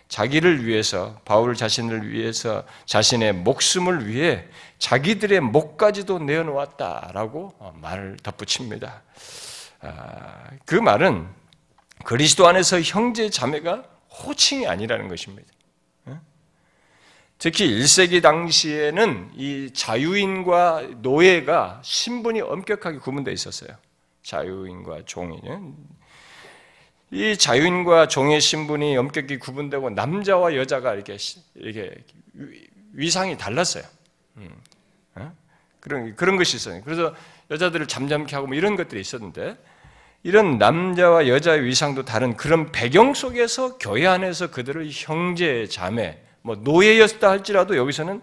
자기를 0.09 0.67
위해서 0.67 1.19
바울 1.25 1.55
자신을 1.55 2.11
위해서 2.11 2.65
자신의 2.85 3.33
목숨을 3.33 4.07
위해 4.07 4.45
자기들의 4.79 5.41
목까지도 5.41 6.19
내어놓았다라고 6.19 7.55
말을 7.81 8.19
덧붙입니다. 8.23 9.01
아, 9.81 10.51
그 10.67 10.75
말은 10.75 11.27
그리스도 12.05 12.47
안에서 12.47 12.83
형제 12.83 13.31
자매가 13.31 13.85
호칭이 14.23 14.67
아니라는 14.67 15.09
것입니다. 15.09 15.51
특히 17.41 17.71
1세기 17.71 18.21
당시에는 18.21 19.31
이 19.35 19.71
자유인과 19.73 20.89
노예가 20.99 21.81
신분이 21.83 22.43
엄격하게 22.43 22.99
구분되어 22.99 23.33
있었어요. 23.33 23.71
자유인과 24.23 25.07
종인. 25.07 25.75
이 27.11 27.39
자유인과 27.39 28.09
종의 28.09 28.43
신분이 28.43 28.95
엄격히 28.99 29.39
구분되고 29.39 29.89
남자와 29.89 30.55
여자가 30.55 30.93
이렇게 30.93 31.17
이렇게 31.55 32.05
위상이 32.93 33.39
달랐어요. 33.39 33.85
음. 34.37 34.51
어? 35.15 35.33
그런 35.81 36.15
그런 36.17 36.37
것이 36.37 36.57
있어요. 36.59 36.83
그래서 36.85 37.15
여자들을 37.51 37.89
잠잠케 37.89 38.37
하고 38.37 38.49
뭐 38.49 38.55
이런 38.55 38.77
것들이 38.77 39.01
있었는데 39.01 39.57
이런 40.25 40.59
남자와 40.59 41.27
여자의 41.27 41.65
위상도 41.65 42.05
다른 42.05 42.37
그런 42.37 42.71
배경 42.71 43.15
속에서 43.15 43.79
교회 43.79 44.07
안에서 44.07 44.51
그들을 44.51 44.91
형제, 44.93 45.67
자매, 45.67 46.19
뭐 46.43 46.57
노예였다 46.57 47.29
할지라도 47.29 47.77
여기서는 47.77 48.21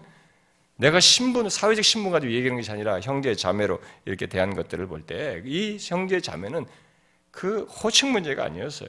내가 0.76 1.00
신분, 1.00 1.48
사회적 1.48 1.84
신분 1.84 2.12
가지고 2.12 2.32
얘기하는 2.32 2.56
것이 2.60 2.70
아니라 2.70 3.00
형제, 3.00 3.34
자매로 3.34 3.80
이렇게 4.04 4.26
대한 4.26 4.54
것들을 4.54 4.86
볼 4.86 5.02
때 5.06 5.42
이 5.44 5.76
형제, 5.80 6.20
자매는 6.20 6.66
그 7.30 7.62
호칭 7.64 8.12
문제가 8.12 8.44
아니었어요. 8.44 8.88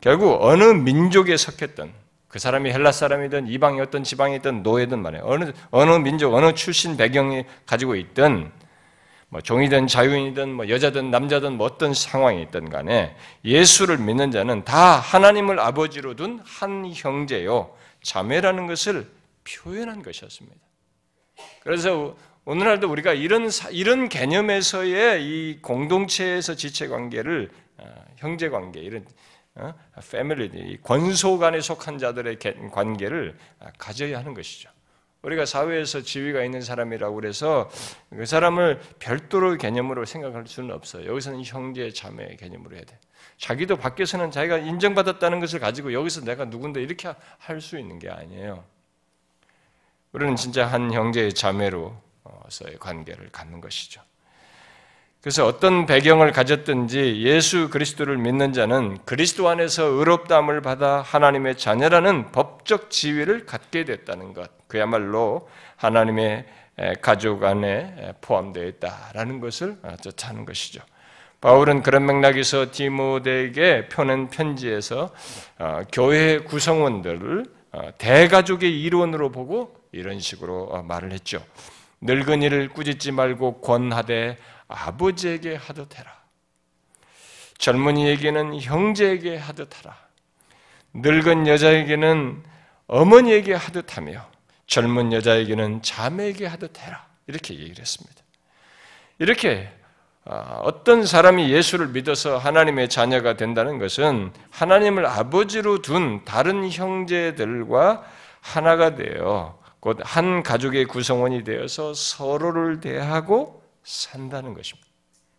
결국 0.00 0.42
어느 0.42 0.64
민족에 0.64 1.36
속했던 1.36 1.92
그 2.28 2.38
사람이 2.38 2.70
헬라 2.70 2.92
사람이든 2.92 3.46
이방이었던 3.48 4.02
지방이든 4.04 4.62
노예든 4.62 5.00
말이에요. 5.00 5.24
어느 5.24 5.52
어느 5.70 5.90
민족, 5.92 6.34
어느 6.34 6.52
출신 6.54 6.96
배경이 6.96 7.44
가지고 7.64 7.94
있던 7.96 8.50
뭐 9.34 9.40
종이든 9.40 9.88
자유인이든 9.88 10.54
뭐 10.54 10.68
여자든 10.68 11.10
남자든 11.10 11.54
뭐 11.54 11.66
어떤 11.66 11.92
상황이 11.92 12.40
있든 12.42 12.70
간에 12.70 13.16
예수를 13.44 13.98
믿는 13.98 14.30
자는 14.30 14.64
다 14.64 15.00
하나님을 15.00 15.58
아버지로 15.58 16.14
둔 16.14 16.40
한 16.44 16.92
형제요 16.94 17.76
자매라는 18.00 18.68
것을 18.68 19.10
표현한 19.42 20.04
것이었습니다. 20.04 20.56
그래서 21.64 22.16
오늘날도 22.44 22.88
우리가 22.88 23.12
이런 23.12 23.50
이런 23.72 24.08
개념에서의 24.08 25.24
이 25.24 25.58
공동체에서 25.60 26.54
지체 26.54 26.86
관계를 26.86 27.50
어, 27.78 28.04
형제 28.18 28.48
관계 28.48 28.82
이런 28.82 29.04
패밀리 30.12 30.76
어, 30.76 30.86
권속안에 30.86 31.60
속한 31.60 31.98
자들의 31.98 32.38
관계를 32.70 33.36
아, 33.58 33.66
가져야 33.78 34.20
하는 34.20 34.32
것이죠. 34.32 34.70
우리가 35.24 35.46
사회에서 35.46 36.02
지위가 36.02 36.44
있는 36.44 36.60
사람이라고 36.60 37.14
그래서 37.14 37.70
그 38.10 38.26
사람을 38.26 38.80
별도로 38.98 39.56
개념으로 39.56 40.04
생각할 40.04 40.46
수는 40.46 40.74
없어요. 40.74 41.06
여기서는 41.10 41.42
형제 41.44 41.90
자매 41.90 42.36
개념으로 42.36 42.76
해야 42.76 42.84
돼. 42.84 42.98
자기도 43.38 43.76
밖에서는 43.76 44.30
자기가 44.30 44.58
인정받았다는 44.58 45.40
것을 45.40 45.60
가지고 45.60 45.92
여기서 45.92 46.20
내가 46.24 46.44
누군데 46.44 46.82
이렇게 46.82 47.12
할 47.38 47.60
수 47.60 47.78
있는 47.78 47.98
게 47.98 48.10
아니에요. 48.10 48.64
우리는 50.12 50.36
진짜 50.36 50.66
한 50.66 50.92
형제의 50.92 51.32
자매로서의 51.32 52.78
관계를 52.78 53.30
갖는 53.30 53.60
것이죠. 53.60 54.02
그래서 55.24 55.46
어떤 55.46 55.86
배경을 55.86 56.32
가졌든지 56.32 57.22
예수 57.22 57.70
그리스도를 57.70 58.18
믿는 58.18 58.52
자는 58.52 58.98
그리스도 59.06 59.48
안에서 59.48 59.84
의롭다함을 59.84 60.60
받아 60.60 61.00
하나님의 61.00 61.56
자녀라는 61.56 62.30
법적 62.30 62.90
지위를 62.90 63.46
갖게 63.46 63.86
됐다는 63.86 64.34
것. 64.34 64.50
그야말로 64.68 65.48
하나님의 65.76 66.44
가족 67.00 67.42
안에 67.42 68.12
포함되어 68.20 68.66
있다라는 68.66 69.40
것을 69.40 69.78
뜻하는 70.02 70.44
것이죠. 70.44 70.82
바울은 71.40 71.82
그런 71.82 72.04
맥락에서 72.04 72.70
디모데에게 72.70 73.88
펴낸 73.88 74.28
편지에서 74.28 75.10
어, 75.58 75.80
교회 75.90 76.40
구성원들을 76.40 77.44
어, 77.72 77.88
대가족의 77.96 78.78
일원으로 78.82 79.32
보고 79.32 79.74
이런 79.90 80.20
식으로 80.20 80.64
어, 80.64 80.82
말을 80.82 81.12
했죠. 81.12 81.42
늙은이를 82.02 82.68
꾸짖지 82.68 83.12
말고 83.12 83.62
권하되 83.62 84.36
아버지에게 84.68 85.56
하듯 85.56 85.98
해라. 85.98 86.12
젊은이에게는 87.58 88.60
형제에게 88.60 89.36
하듯 89.36 89.78
하라. 89.78 89.96
늙은 90.94 91.46
여자에게는 91.46 92.42
어머니에게 92.86 93.54
하듯 93.54 93.96
하며 93.96 94.26
젊은 94.66 95.12
여자에게는 95.12 95.82
자매에게 95.82 96.46
하듯 96.46 96.78
해라. 96.80 97.06
이렇게 97.26 97.54
얘기를 97.54 97.78
했습니다. 97.80 98.22
이렇게 99.18 99.70
아, 100.26 100.58
어떤 100.62 101.04
사람이 101.04 101.50
예수를 101.50 101.88
믿어서 101.88 102.38
하나님의 102.38 102.88
자녀가 102.88 103.36
된다는 103.36 103.78
것은 103.78 104.32
하나님을 104.50 105.04
아버지로 105.04 105.82
둔 105.82 106.24
다른 106.24 106.70
형제들과 106.70 108.04
하나가 108.40 108.94
되어 108.94 109.58
곧 109.80 109.98
한 110.02 110.42
가족의 110.42 110.86
구성원이 110.86 111.44
되어서 111.44 111.92
서로를 111.92 112.80
대하고 112.80 113.62
산다는 113.84 114.54
것입니다. 114.54 114.88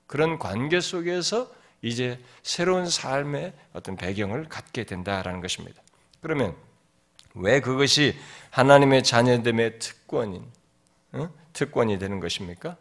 그런 0.07 0.39
관계 0.39 0.79
속에서 0.79 1.51
이제 1.81 2.19
새로운 2.43 2.89
삶의 2.89 3.53
어떤 3.73 3.95
배경을 3.95 4.47
갖게 4.49 4.85
된다라는 4.85 5.41
것입니다. 5.41 5.81
그러면 6.21 6.55
왜 7.33 7.59
그것이 7.59 8.15
하나님의 8.51 9.03
자녀됨의 9.03 9.79
특권인 9.79 10.45
어? 11.11 11.29
특권이 11.53 11.99
되는 11.99 12.19
것입니까? 12.19 12.77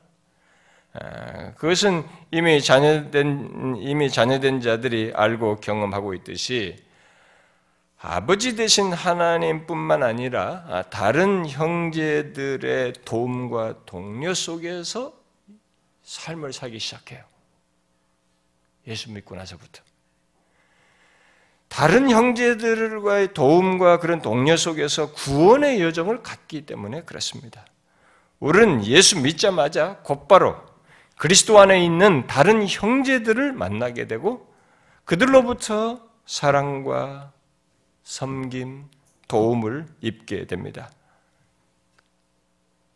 그것은 1.57 2.05
이미 2.31 2.63
자녀된 2.63 3.79
이미 3.81 4.11
자녀된 4.11 4.61
자들이 4.61 5.13
알고 5.15 5.57
경험하고 5.57 6.15
있듯이 6.15 6.77
아버지 7.99 8.55
되신 8.55 8.93
하나님뿐만 8.93 10.03
아니라 10.03 10.65
아, 10.69 10.83
다른 10.83 11.49
형제들의 11.49 12.93
도움과 13.05 13.87
동료 13.87 14.35
속에서 14.35 15.24
삶을 16.05 16.53
살기 16.53 16.79
시작해요. 16.79 17.25
예수 18.87 19.11
믿고 19.11 19.35
나서부터. 19.35 19.83
다른 21.69 22.09
형제들과의 22.09 23.35
도움과 23.35 23.99
그런 23.99 24.23
동료 24.23 24.57
속에서 24.57 25.13
구원의 25.13 25.83
여정을 25.83 26.23
갖기 26.23 26.67
때문에 26.67 27.03
그렇습니다. 27.03 27.67
우리는 28.39 28.85
예수 28.85 29.21
믿자마자 29.21 29.99
곧바로 30.05 30.63
그리스도 31.17 31.59
안에 31.59 31.85
있는 31.85 32.27
다른 32.27 32.67
형제들을 32.69 33.53
만나게 33.53 34.07
되고 34.07 34.55
그들로부터 35.05 36.01
사랑과 36.27 37.33
섬김, 38.05 38.89
도움을 39.29 39.87
입게 40.01 40.47
됩니다. 40.47 40.91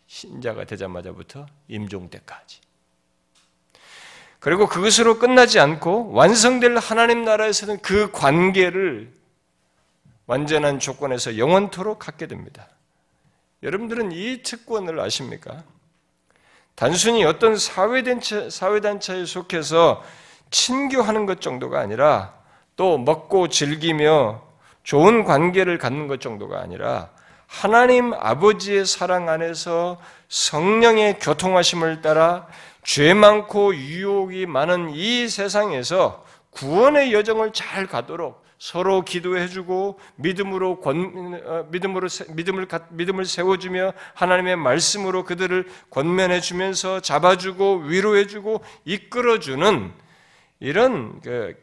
신자가 0.06 0.64
되자마자부터 0.64 1.46
임종 1.68 2.10
때까지. 2.10 2.67
그리고 4.40 4.68
그것으로 4.68 5.18
끝나지 5.18 5.58
않고 5.58 6.12
완성될 6.12 6.76
하나님 6.78 7.24
나라에서는 7.24 7.78
그 7.82 8.10
관계를 8.12 9.12
완전한 10.26 10.78
조건에서 10.78 11.38
영원토록 11.38 11.98
갖게 11.98 12.26
됩니다. 12.26 12.68
여러분들은 13.62 14.12
이 14.12 14.42
특권을 14.42 15.00
아십니까? 15.00 15.64
단순히 16.76 17.24
어떤 17.24 17.56
사회단체, 17.56 18.50
사회단체에 18.50 19.24
속해서 19.24 20.04
친교하는 20.50 21.26
것 21.26 21.40
정도가 21.40 21.80
아니라 21.80 22.34
또 22.76 22.98
먹고 22.98 23.48
즐기며 23.48 24.42
좋은 24.84 25.24
관계를 25.24 25.78
갖는 25.78 26.06
것 26.06 26.20
정도가 26.20 26.60
아니라 26.60 27.10
하나님 27.48 28.12
아버지의 28.14 28.86
사랑 28.86 29.28
안에서 29.28 29.98
성령의 30.28 31.18
교통하심을 31.18 32.02
따라 32.02 32.46
죄 32.82 33.14
많고 33.14 33.74
유혹이 33.74 34.46
많은 34.46 34.90
이 34.90 35.28
세상에서 35.28 36.24
구원의 36.50 37.12
여정을 37.12 37.52
잘 37.52 37.86
가도록 37.86 38.44
서로 38.58 39.02
기도해주고 39.02 40.00
믿음으로 40.16 40.80
권, 40.80 41.40
어, 41.44 41.66
믿음으로 41.70 42.08
믿음을 42.30 42.66
믿음을 42.90 43.24
세워주며 43.24 43.92
하나님의 44.14 44.56
말씀으로 44.56 45.24
그들을 45.24 45.68
권면해주면서 45.90 47.00
잡아주고 47.00 47.82
위로해주고 47.84 48.62
이끌어주는 48.84 49.92
이런 50.60 51.20
그 51.20 51.54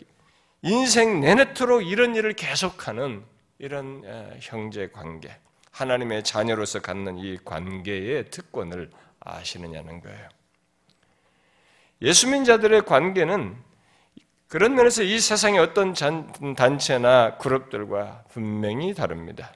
인생 0.62 1.20
내내토록 1.20 1.86
이런 1.86 2.16
일을 2.16 2.34
계속하는 2.34 3.24
이런 3.60 4.04
형제 4.42 4.88
관계, 4.88 5.36
하나님의 5.72 6.24
자녀로서 6.24 6.80
갖는 6.80 7.18
이 7.18 7.38
관계의 7.44 8.30
특권을 8.32 8.90
아시느냐는 9.20 10.02
거예요. 10.02 10.30
예수민 12.02 12.44
자들의 12.44 12.84
관계는 12.84 13.56
그런 14.48 14.76
면에서 14.76 15.04
이 15.04 15.20
세상의 15.20 15.60
어떤 15.60 15.94
단체나 16.56 17.38
그룹들과 17.38 18.24
분명히 18.30 18.94
다릅니다. 18.94 19.54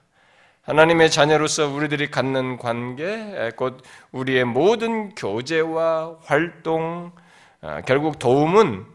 하나님의 0.63 1.09
자녀로서 1.09 1.67
우리들이 1.67 2.11
갖는 2.11 2.57
관계, 2.57 3.51
곧 3.55 3.81
우리의 4.11 4.45
모든 4.45 5.15
교제와 5.15 6.17
활동, 6.23 7.11
아, 7.61 7.81
결국 7.81 8.19
도움은 8.19 8.85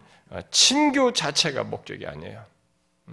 친교 0.51 1.13
자체가 1.13 1.65
목적이 1.65 2.07
아니에요. 2.07 2.43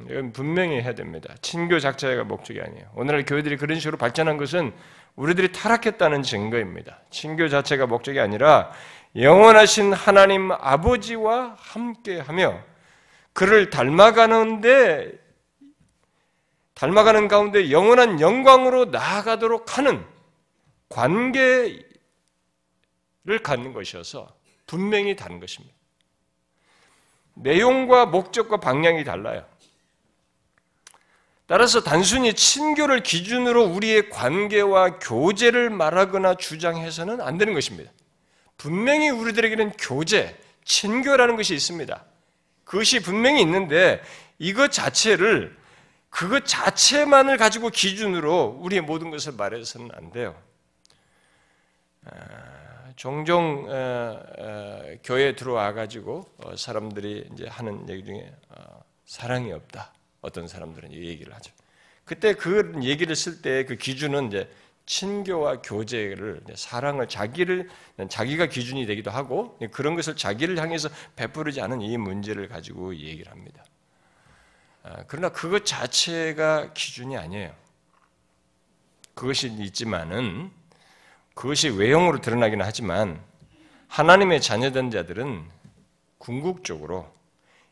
이건 0.10 0.32
분명히 0.32 0.82
해야 0.82 0.94
됩니다. 0.96 1.34
친교 1.42 1.80
자체가 1.80 2.24
목적이 2.24 2.62
아니에요. 2.62 2.86
오늘날 2.96 3.26
교회들이 3.26 3.58
그런 3.58 3.80
식으로 3.80 3.98
발전한 3.98 4.38
것은 4.38 4.74
우리들이 5.16 5.52
타락했다는 5.52 6.24
증거입니다. 6.24 7.00
친교 7.10 7.50
자체가 7.50 7.88
목적이 7.88 8.22
아니라 8.22 8.72
영원하신 9.16 9.94
하나님 9.94 10.52
아버지와 10.52 11.56
함께하며 11.58 12.64
그를 13.34 13.70
닮아가는데 13.70 15.20
닮아가는 16.76 17.28
가운데 17.28 17.72
영원한 17.72 18.20
영광으로 18.20 18.86
나아가도록 18.86 19.78
하는 19.78 20.06
관계를 20.90 21.84
갖는 23.44 23.74
것이어서 23.74 24.36
분명히 24.66 25.16
다른 25.16 25.40
것입니다. 25.40 25.76
내용과 27.36 28.08
목적과 28.08 28.58
방향이 28.58 29.04
달라요. 29.04 29.46
따라서 31.46 31.82
단순히 31.82 32.34
친교를 32.34 33.04
기준으로 33.04 33.66
우리의 33.66 34.10
관계와 34.10 35.00
교제를 35.00 35.70
말하거나 35.70 36.36
주장해서는 36.36 37.20
안 37.20 37.38
되는 37.38 37.54
것입니다. 37.54 37.92
분명히 38.62 39.10
우리들에게는 39.10 39.72
교제, 39.72 40.40
친교라는 40.64 41.36
것이 41.36 41.56
있습니다. 41.56 42.06
그것이 42.64 43.02
분명히 43.02 43.42
있는데 43.42 44.04
이것 44.38 44.72
자체를 44.72 45.58
그것 46.12 46.46
자체만을 46.46 47.38
가지고 47.38 47.70
기준으로 47.70 48.60
우리의 48.62 48.82
모든 48.82 49.10
것을 49.10 49.34
말해서는 49.34 49.90
안 49.96 50.12
돼요. 50.12 50.40
아, 52.06 52.92
종종 52.98 53.66
어, 53.68 54.24
어, 54.38 54.96
교회에 55.04 55.36
들어와 55.36 55.74
가지고 55.74 56.30
어, 56.38 56.56
사람들이 56.56 57.30
이제 57.34 57.48
하는 57.48 57.90
얘기 57.90 58.06
중에 58.06 58.32
사랑이 59.08 59.52
없다. 59.54 59.92
어떤 60.22 60.48
사람들은 60.48 60.92
이 60.92 61.08
얘기를 61.08 61.34
하죠. 61.34 61.52
그때 62.06 62.36
그 62.36 62.74
얘기를 62.84 63.16
쓸 63.16 63.42
때 63.42 63.66
그 63.66 63.76
기준은 63.76 64.28
이제 64.28 64.48
친교와 64.86 65.62
교제를 65.62 66.44
사랑을 66.56 67.08
자기를 67.08 67.70
자기가 68.10 68.48
기준이 68.48 68.86
되기도 68.86 69.12
하고 69.12 69.58
그런 69.72 69.96
것을 69.96 70.16
자기를 70.16 70.58
향해서 70.60 70.90
베푸르지 71.16 71.62
않은 71.62 71.82
이 71.82 71.98
문제를 71.98 72.48
가지고 72.48 72.96
얘기를 72.96 73.32
합니다. 73.32 73.64
아, 74.84 75.04
그러나 75.08 75.30
그것 75.30 75.66
자체가 75.66 76.74
기준이 76.74 77.18
아니에요. 77.18 77.54
그것이 79.14 79.48
있지만은 79.60 80.52
그것이 81.36 81.70
외형으로 81.70 82.20
드러나기는 82.22 82.66
하지만 82.66 83.22
하나님의 83.88 84.42
자녀된 84.42 84.90
자들은 84.90 85.46
궁극적으로 86.18 87.12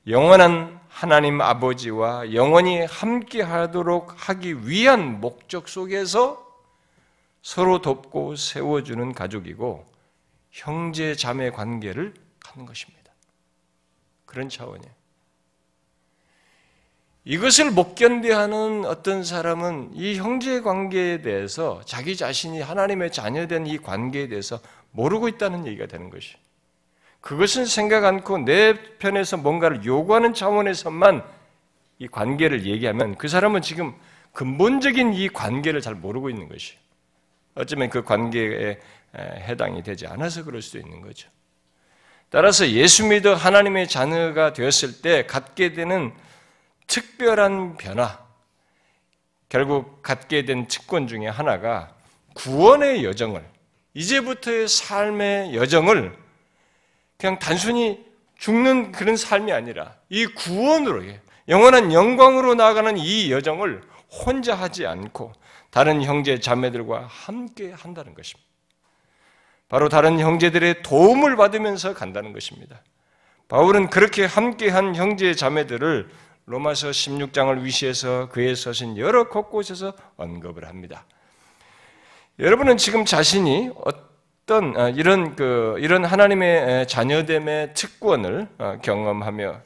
영원한 0.08 0.80
하나님 0.88 1.42
아버지와 1.42 2.34
영원히 2.34 2.86
함께 2.86 3.42
하도록 3.42 4.12
하기 4.16 4.68
위한 4.68 5.20
목적 5.22 5.70
속에서 5.70 6.49
서로 7.42 7.82
돕고 7.82 8.36
세워주는 8.36 9.14
가족이고 9.14 9.86
형제 10.52 11.16
자매 11.16 11.52
관계를 11.52 12.14
갖는 12.44 12.66
것입니다. 12.66 13.12
그런 14.26 14.50
차원이에요. 14.50 15.00
이것을 17.30 17.70
못 17.70 17.94
견뎌하는 17.94 18.86
어떤 18.86 19.24
사람은 19.24 19.92
이 19.94 20.18
형제 20.18 20.62
관계에 20.62 21.22
대해서 21.22 21.80
자기 21.86 22.18
자신이 22.18 22.60
하나님의 22.60 23.12
자녀된 23.12 23.68
이 23.68 23.78
관계에 23.78 24.28
대해서 24.28 24.60
모르고 24.92 25.28
있다는 25.28 25.68
얘기가 25.68 25.86
되는 25.86 26.10
것이. 26.10 26.38
그것은 27.22 27.68
생각 27.68 28.06
않고 28.06 28.40
내 28.40 28.74
편에서 28.98 29.38
뭔가를 29.38 29.86
요구하는 29.86 30.34
차원에서만 30.34 31.24
이 32.00 32.08
관계를 32.08 32.66
얘기하면 32.66 33.16
그 33.16 33.28
사람은 33.28 33.62
지금 33.62 33.94
근본적인 34.34 35.14
이 35.14 35.30
관계를 35.30 35.82
잘 35.82 35.94
모르고 35.94 36.32
있는 36.32 36.50
것이. 36.50 36.79
어쩌면 37.60 37.90
그 37.90 38.04
관계에 38.04 38.80
해당이 39.16 39.84
되지 39.84 40.08
않아서 40.08 40.44
그럴 40.44 40.62
수도 40.62 40.80
있는 40.80 41.02
거죠. 41.02 41.30
따라서 42.30 42.70
예수 42.70 43.06
믿어 43.06 43.34
하나님의 43.34 43.88
자녀가 43.88 44.54
되었을 44.54 45.02
때 45.02 45.26
갖게 45.26 45.74
되는 45.74 46.14
특별한 46.88 47.78
변화, 47.78 48.20
결국 49.50 50.02
갖게 50.02 50.46
된 50.46 50.68
특권 50.68 51.08
중에 51.08 51.28
하나가 51.28 51.96
구원의 52.36 53.04
여정을, 53.04 53.44
이제부터의 53.94 54.68
삶의 54.68 55.56
여정을 55.56 56.16
그냥 57.18 57.40
단순히 57.40 58.06
죽는 58.38 58.92
그런 58.94 59.18
삶이 59.18 59.52
아니라 59.52 59.96
이 60.10 60.26
구원으로, 60.28 61.04
영원한 61.50 61.92
영광으로 61.92 62.54
나아가는 62.56 62.96
이 62.98 63.32
여정을 63.32 63.82
혼자 64.10 64.56
하지 64.56 64.86
않고 64.86 65.34
다른 65.70 66.02
형제 66.04 66.40
자매들과 66.40 67.08
함께 67.08 67.72
한다는 67.72 68.14
것입니다. 68.14 68.50
바로 69.68 69.88
다른 69.88 70.20
형제들의 70.20 70.82
도움을 70.82 71.36
받으면서 71.36 71.94
간다는 71.94 72.34
것입니다. 72.34 72.82
바울은 73.48 73.90
그렇게 73.90 74.26
함께한 74.26 74.96
형제 74.96 75.34
자매들을 75.34 76.10
로마서 76.46 76.90
16장을 76.90 77.62
위시해서 77.62 78.30
그에 78.30 78.56
서신 78.56 78.98
여러 78.98 79.30
곳곳에서 79.30 79.94
언급을 80.18 80.68
합니다. 80.68 81.06
여러분은 82.40 82.78
지금 82.78 83.06
자신이 83.06 83.70
어떤 83.86 84.76
아, 84.76 84.90
이런 84.90 85.36
그 85.36 85.76
이런 85.80 86.06
하나님의 86.06 86.88
자녀됨의 86.88 87.76
특권을 87.76 88.48
어, 88.58 88.80
경험하며 88.82 89.62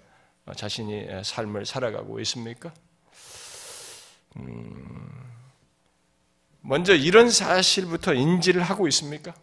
자신이 0.56 1.08
삶을 1.24 1.66
살아가고 1.66 2.20
있습니까? 2.20 2.74
음, 4.38 5.23
먼저 6.66 6.96
이런 6.96 7.30
사실부터 7.30 8.14
인지를 8.14 8.64
하고 8.64 8.88
있습니까? 8.88 9.34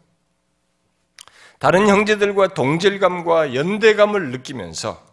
다른 1.59 1.87
형제들과 1.87 2.55
동질감과 2.55 3.55
연대감을 3.55 4.31
느끼면서 4.31 5.07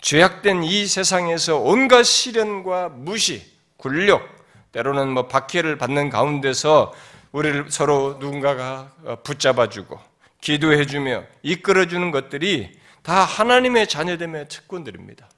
죄악된 0.00 0.64
이 0.64 0.86
세상에서 0.86 1.58
온갖 1.58 2.04
시련과 2.04 2.88
무시, 2.88 3.44
굴욕, 3.76 4.22
때로는 4.72 5.10
뭐 5.10 5.28
박해를 5.28 5.76
받는 5.76 6.08
가운데서 6.08 6.94
우리를 7.32 7.66
서로 7.70 8.16
누군가가 8.18 8.92
붙잡아주고 9.24 10.00
기도해주며 10.40 11.24
이끌어주는 11.42 12.10
것들이 12.10 12.78
다 13.02 13.22
하나님의 13.22 13.86
자녀됨의 13.86 14.48
특권들입니다. 14.48 15.28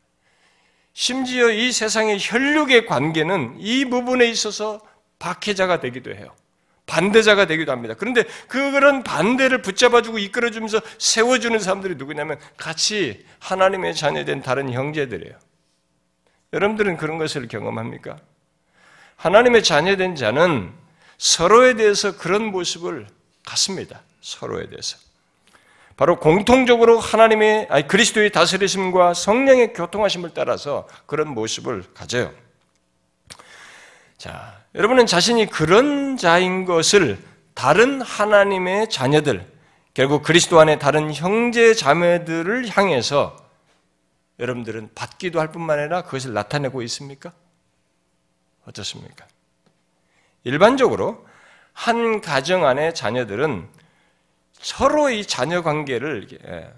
심지어 0.92 1.50
이 1.50 1.72
세상의 1.72 2.18
혈육의 2.20 2.86
관계는 2.86 3.56
이 3.58 3.84
부분에 3.86 4.26
있어서 4.26 4.80
박해자가 5.18 5.80
되기도 5.80 6.14
해요. 6.14 6.34
반대자가 6.86 7.46
되기도 7.46 7.72
합니다. 7.72 7.94
그런데 7.98 8.24
그런 8.48 9.02
반대를 9.02 9.60
붙잡아주고 9.60 10.18
이끌어주면서 10.18 10.80
세워주는 10.98 11.58
사람들이 11.58 11.96
누구냐면 11.96 12.38
같이 12.56 13.26
하나님의 13.40 13.94
자녀된 13.94 14.42
다른 14.42 14.72
형제들이에요. 14.72 15.36
여러분들은 16.52 16.96
그런 16.96 17.18
것을 17.18 17.48
경험합니까? 17.48 18.18
하나님의 19.16 19.64
자녀된 19.64 20.14
자는 20.14 20.72
서로에 21.18 21.74
대해서 21.74 22.16
그런 22.16 22.44
모습을 22.44 23.06
갖습니다. 23.44 24.02
서로에 24.20 24.68
대해서. 24.68 24.98
바로 25.96 26.20
공통적으로 26.20 27.00
하나님의 27.00 27.68
아니 27.70 27.88
그리스도의 27.88 28.30
다스리심과 28.30 29.14
성령의 29.14 29.72
교통하심을 29.72 30.32
따라서 30.34 30.86
그런 31.06 31.28
모습을 31.28 31.84
가져요. 31.94 32.32
자, 34.18 34.60
여러분은 34.76 35.06
자신이 35.06 35.46
그런 35.46 36.16
자인 36.16 36.64
것을 36.64 37.18
다른 37.54 38.00
하나님의 38.00 38.90
자녀들, 38.90 39.44
결국 39.94 40.22
그리스도 40.22 40.60
안에 40.60 40.78
다른 40.78 41.12
형제 41.12 41.74
자매들을 41.74 42.68
향해서 42.68 43.36
여러분들은 44.38 44.90
받기도 44.94 45.40
할 45.40 45.50
뿐만 45.50 45.78
아니라 45.78 46.02
그것을 46.02 46.34
나타내고 46.34 46.82
있습니까? 46.82 47.32
어떻습니까? 48.66 49.26
일반적으로 50.44 51.26
한 51.72 52.20
가정 52.20 52.66
안의 52.66 52.94
자녀들은 52.94 53.68
서로 54.52 55.10
이 55.10 55.24
자녀 55.24 55.62
관계를 55.62 56.28
예, 56.46 56.72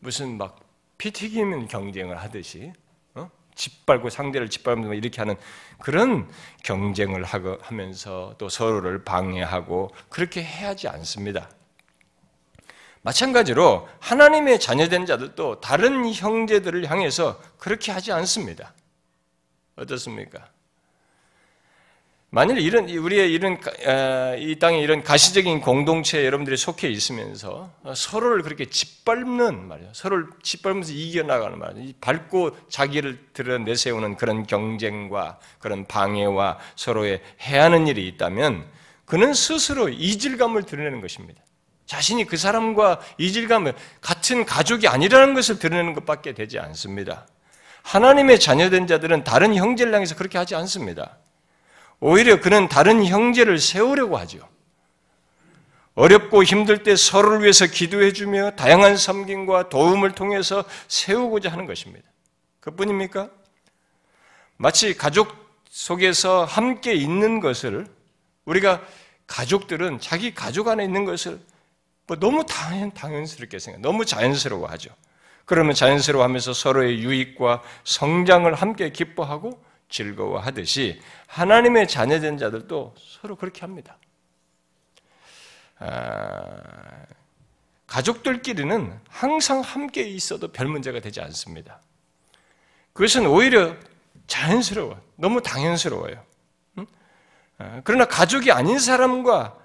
무슨 0.00 0.36
막 0.36 0.62
피 1.02 1.10
튀기면 1.10 1.66
경쟁을 1.66 2.22
하듯이 2.22 2.72
짓밟고 3.56 4.08
상대를 4.08 4.48
짓밟으면서 4.48 4.94
이렇게 4.94 5.20
하는 5.20 5.34
그런 5.82 6.28
경쟁을 6.62 7.24
하면서 7.24 8.36
또 8.38 8.48
서로를 8.48 9.02
방해하고 9.02 9.90
그렇게 10.08 10.40
해야지 10.40 10.86
않습니다. 10.86 11.50
마찬가지로 13.00 13.88
하나님의 13.98 14.60
자녀된 14.60 15.06
자들도 15.06 15.60
다른 15.60 16.12
형제들을 16.14 16.88
향해서 16.88 17.42
그렇게 17.58 17.90
하지 17.90 18.12
않습니다. 18.12 18.74
어떻습니까? 19.74 20.48
만일 22.34 22.56
이런 22.60 22.88
우리의 22.88 23.30
이런 23.30 23.58
이 24.38 24.58
땅에 24.58 24.80
이런 24.80 25.02
가시적인 25.02 25.60
공동체에 25.60 26.24
여러분들이 26.24 26.56
속해 26.56 26.88
있으면서 26.88 27.70
서로를 27.94 28.42
그렇게 28.42 28.70
짓밟는 28.70 29.68
말이에요. 29.68 29.90
서로를 29.92 30.28
짓밟으면서 30.42 30.94
이겨나가는 30.94 31.58
말이에요. 31.58 31.92
밟고 32.00 32.56
자기를 32.70 33.18
드러 33.34 33.58
내세우는 33.58 34.16
그런 34.16 34.46
경쟁과 34.46 35.40
그런 35.58 35.84
방해와 35.84 36.58
서로의 36.74 37.20
해하는 37.42 37.86
일이 37.86 38.08
있다면 38.08 38.64
그는 39.04 39.34
스스로 39.34 39.90
이질감을 39.90 40.62
드러내는 40.62 41.02
것입니다. 41.02 41.42
자신이 41.84 42.24
그 42.24 42.38
사람과 42.38 42.98
이질감을 43.18 43.74
같은 44.00 44.46
가족이 44.46 44.88
아니라는 44.88 45.34
것을 45.34 45.58
드러내는 45.58 45.92
것밖에 45.92 46.32
되지 46.32 46.58
않습니다. 46.58 47.26
하나님의 47.82 48.40
자녀된 48.40 48.86
자들은 48.86 49.22
다른 49.22 49.54
형제를 49.54 49.92
향해서 49.92 50.14
그렇게 50.16 50.38
하지 50.38 50.54
않습니다. 50.54 51.18
오히려 52.04 52.40
그는 52.40 52.68
다른 52.68 53.06
형제를 53.06 53.60
세우려고 53.60 54.18
하죠. 54.18 54.40
어렵고 55.94 56.42
힘들 56.42 56.82
때 56.82 56.96
서로를 56.96 57.42
위해서 57.42 57.64
기도해주며 57.66 58.56
다양한 58.56 58.96
섬김과 58.96 59.68
도움을 59.68 60.10
통해서 60.10 60.64
세우고자 60.88 61.52
하는 61.52 61.64
것입니다. 61.64 62.04
그뿐입니까? 62.58 63.30
마치 64.56 64.96
가족 64.96 65.32
속에서 65.70 66.44
함께 66.44 66.92
있는 66.92 67.38
것을 67.38 67.86
우리가 68.46 68.82
가족들은 69.28 70.00
자기 70.00 70.34
가족 70.34 70.66
안에 70.66 70.82
있는 70.82 71.04
것을 71.04 71.38
뭐 72.08 72.16
너무 72.16 72.44
당연, 72.44 72.92
당연스럽게 72.92 73.60
생각, 73.60 73.80
너무 73.80 74.04
자연스러워 74.04 74.66
하죠. 74.70 74.90
그러면 75.44 75.72
자연스러워 75.76 76.24
하면서 76.24 76.52
서로의 76.52 76.98
유익과 76.98 77.62
성장을 77.84 78.52
함께 78.54 78.90
기뻐하고 78.90 79.62
즐거워하듯이 79.92 81.00
하나님의 81.26 81.86
자녀된 81.86 82.38
자들도 82.38 82.94
서로 82.98 83.36
그렇게 83.36 83.60
합니다. 83.60 83.98
아, 85.78 87.06
가족들끼리는 87.86 88.98
항상 89.08 89.60
함께 89.60 90.02
있어도 90.02 90.50
별 90.50 90.66
문제가 90.66 91.00
되지 91.00 91.20
않습니다. 91.20 91.80
그것은 92.94 93.26
오히려 93.26 93.76
자연스러워, 94.26 95.00
너무 95.16 95.42
당연스러워요. 95.42 96.24
아, 97.58 97.80
그러나 97.84 98.06
가족이 98.06 98.50
아닌 98.50 98.78
사람과 98.78 99.58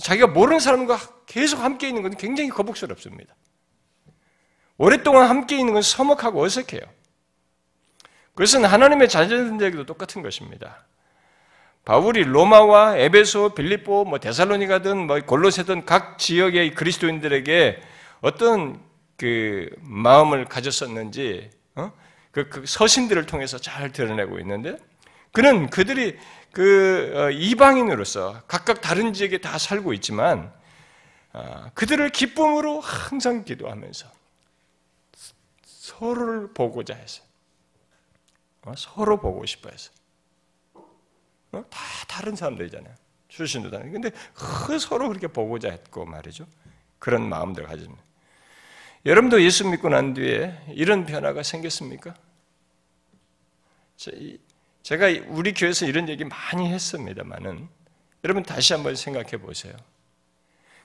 자기가 0.00 0.28
모르는 0.28 0.60
사람과 0.60 0.98
계속 1.26 1.60
함께 1.60 1.88
있는 1.88 2.02
것은 2.02 2.16
굉장히 2.18 2.50
거북스럽습니다. 2.50 3.34
오랫동안 4.78 5.28
함께 5.28 5.58
있는 5.58 5.72
건 5.74 5.82
서먹하고 5.82 6.42
어색해요. 6.42 6.80
그것은 8.34 8.64
하나님의 8.64 9.08
자녀들에게도 9.08 9.84
똑같은 9.84 10.22
것입니다. 10.22 10.84
바울이 11.84 12.24
로마와 12.24 12.96
에베소, 12.96 13.50
빌립보, 13.54 14.04
뭐 14.04 14.18
데살로니가든 14.18 15.06
뭐 15.06 15.20
골로새든 15.20 15.84
각 15.84 16.18
지역의 16.18 16.74
그리스도인들에게 16.74 17.82
어떤 18.20 18.80
그 19.16 19.68
마음을 19.80 20.44
가졌었는지 20.46 21.50
어? 21.74 21.92
그, 22.30 22.48
그, 22.48 22.64
서신들을 22.66 23.26
통해서 23.26 23.58
잘 23.58 23.92
드러내고 23.92 24.38
있는데 24.40 24.76
그는 25.32 25.68
그들이 25.70 26.18
그 26.52 27.12
어, 27.14 27.30
이방인으로서 27.30 28.42
각각 28.46 28.80
다른 28.80 29.12
지역에 29.12 29.38
다 29.38 29.58
살고 29.58 29.92
있지만 29.94 30.52
어, 31.32 31.70
그들을 31.74 32.08
기쁨으로 32.10 32.80
항상 32.80 33.44
기도하면서 33.44 34.06
서로를 35.64 36.52
보고자 36.54 36.94
했어요. 36.94 37.31
어? 38.64 38.74
서로 38.76 39.20
보고 39.20 39.44
싶어 39.46 39.70
해서. 39.70 39.90
어? 41.52 41.64
다 41.68 41.78
다른 42.08 42.36
사람들이잖아요. 42.36 42.94
출신도 43.28 43.70
다른. 43.70 43.92
근데 43.92 44.10
그 44.34 44.78
서로 44.78 45.08
그렇게 45.08 45.26
보고자 45.26 45.70
했고 45.70 46.04
말이죠. 46.04 46.46
그런 46.98 47.28
마음들 47.28 47.64
가집니다. 47.64 48.02
여러분도 49.04 49.42
예수 49.42 49.68
믿고 49.68 49.88
난 49.88 50.14
뒤에 50.14 50.56
이런 50.68 51.06
변화가 51.06 51.42
생겼습니까? 51.42 52.14
제가 54.82 55.06
우리 55.28 55.54
교회에서 55.54 55.86
이런 55.86 56.08
얘기 56.08 56.24
많이 56.24 56.68
했습니다만은 56.72 57.68
여러분 58.24 58.42
다시 58.42 58.72
한번 58.72 58.94
생각해 58.94 59.38
보세요. 59.38 59.74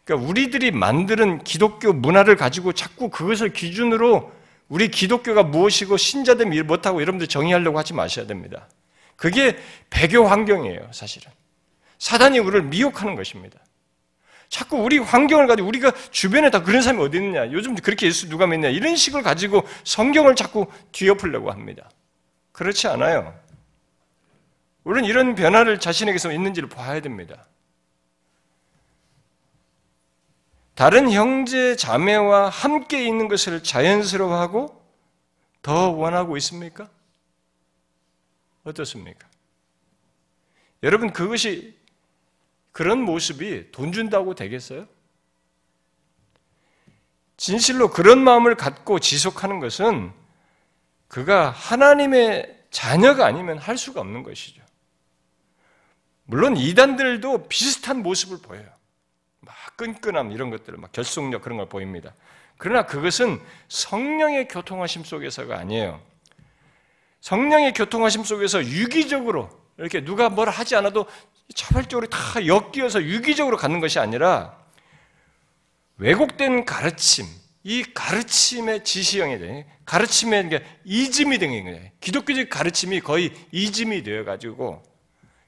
그러니까 0.03 0.27
우리들이 0.27 0.71
만드는 0.71 1.43
기독교 1.43 1.93
문화를 1.93 2.35
가지고 2.35 2.73
자꾸 2.73 3.09
그것을 3.09 3.53
기준으로 3.53 4.31
우리 4.69 4.89
기독교가 4.89 5.43
무엇이고 5.43 5.97
신자됨 5.97 6.53
일 6.53 6.63
못하고 6.63 7.01
여러분들 7.01 7.27
정의하려고 7.27 7.79
하지 7.79 7.93
마셔야 7.93 8.27
됩니다. 8.27 8.67
그게 9.15 9.57
배교 9.89 10.25
환경이에요, 10.25 10.89
사실은. 10.91 11.31
사단이 11.99 12.39
우리를 12.39 12.63
미혹하는 12.63 13.15
것입니다. 13.15 13.59
자꾸 14.49 14.77
우리 14.77 14.97
환경을 14.97 15.47
가지고 15.47 15.67
우리가 15.67 15.91
주변에 16.11 16.49
다 16.49 16.63
그런 16.63 16.81
사람이 16.81 17.03
어디 17.03 17.17
있느냐, 17.17 17.51
요즘 17.51 17.75
그렇게 17.75 18.07
예수 18.07 18.29
누가 18.29 18.47
믿냐, 18.47 18.69
이런 18.69 18.95
식을 18.95 19.23
가지고 19.23 19.67
성경을 19.83 20.35
자꾸 20.35 20.67
뒤엎으려고 20.91 21.51
합니다. 21.51 21.89
그렇지 22.51 22.87
않아요. 22.87 23.37
우리는 24.83 25.09
이런 25.09 25.35
변화를 25.35 25.79
자신에게서 25.79 26.31
있는지를 26.31 26.69
봐야 26.69 27.01
됩니다. 27.01 27.45
다른 30.77 31.11
형제 31.11 31.75
자매와 31.75 32.49
함께 32.49 33.03
있는 33.03 33.27
것을 33.27 33.63
자연스러워하고 33.63 34.79
더 35.63 35.89
원하고 35.89 36.37
있습니까? 36.37 36.87
어떻습니까? 38.63 39.27
여러분 40.83 41.11
그것이 41.11 41.75
그런 42.73 43.01
모습이 43.01 43.71
돈 43.71 43.91
준다고 43.91 44.35
되겠어요? 44.35 44.87
진실로 47.37 47.89
그런 47.89 48.23
마음을 48.23 48.53
갖고 48.53 48.99
지속하는 48.99 49.59
것은 49.59 50.11
그가 51.07 51.49
하나님의 51.49 52.65
자녀가 52.69 53.25
아니면 53.25 53.57
할 53.57 53.79
수가 53.79 53.99
없는 54.01 54.21
것이죠. 54.21 54.61
물론 56.25 56.55
이단들도 56.55 57.47
비슷한 57.47 58.03
모습을 58.03 58.43
보여요. 58.43 58.76
막 59.77 59.93
끈끈함 59.93 60.31
이런 60.31 60.49
것들을 60.49 60.77
막 60.79 60.91
결속력 60.91 61.43
그런 61.43 61.57
걸 61.57 61.69
보입니다. 61.69 62.13
그러나 62.57 62.85
그것은 62.85 63.39
성령의 63.69 64.47
교통하심 64.47 65.03
속에서가 65.03 65.57
아니에요. 65.57 66.01
성령의 67.21 67.73
교통하심 67.73 68.23
속에서 68.23 68.63
유기적으로 68.65 69.49
이렇게 69.77 70.03
누가 70.03 70.29
뭘 70.29 70.49
하지 70.49 70.75
않아도 70.75 71.05
차별적으로 71.53 72.07
다 72.07 72.17
엮여서 72.45 73.03
유기적으로 73.03 73.57
갖는 73.57 73.79
것이 73.79 73.99
아니라 73.99 74.57
왜곡된 75.97 76.65
가르침, 76.65 77.25
이 77.63 77.83
가르침의 77.93 78.83
지시형이 78.83 79.39
돼. 79.39 79.67
가르침의 79.85 80.63
이즘이 80.85 81.37
된 81.37 81.63
거예요. 81.63 81.89
기독교적 82.01 82.49
가르침이 82.49 82.99
거의 83.01 83.31
이즘이 83.51 84.03
되어 84.03 84.23
가지고 84.23 84.83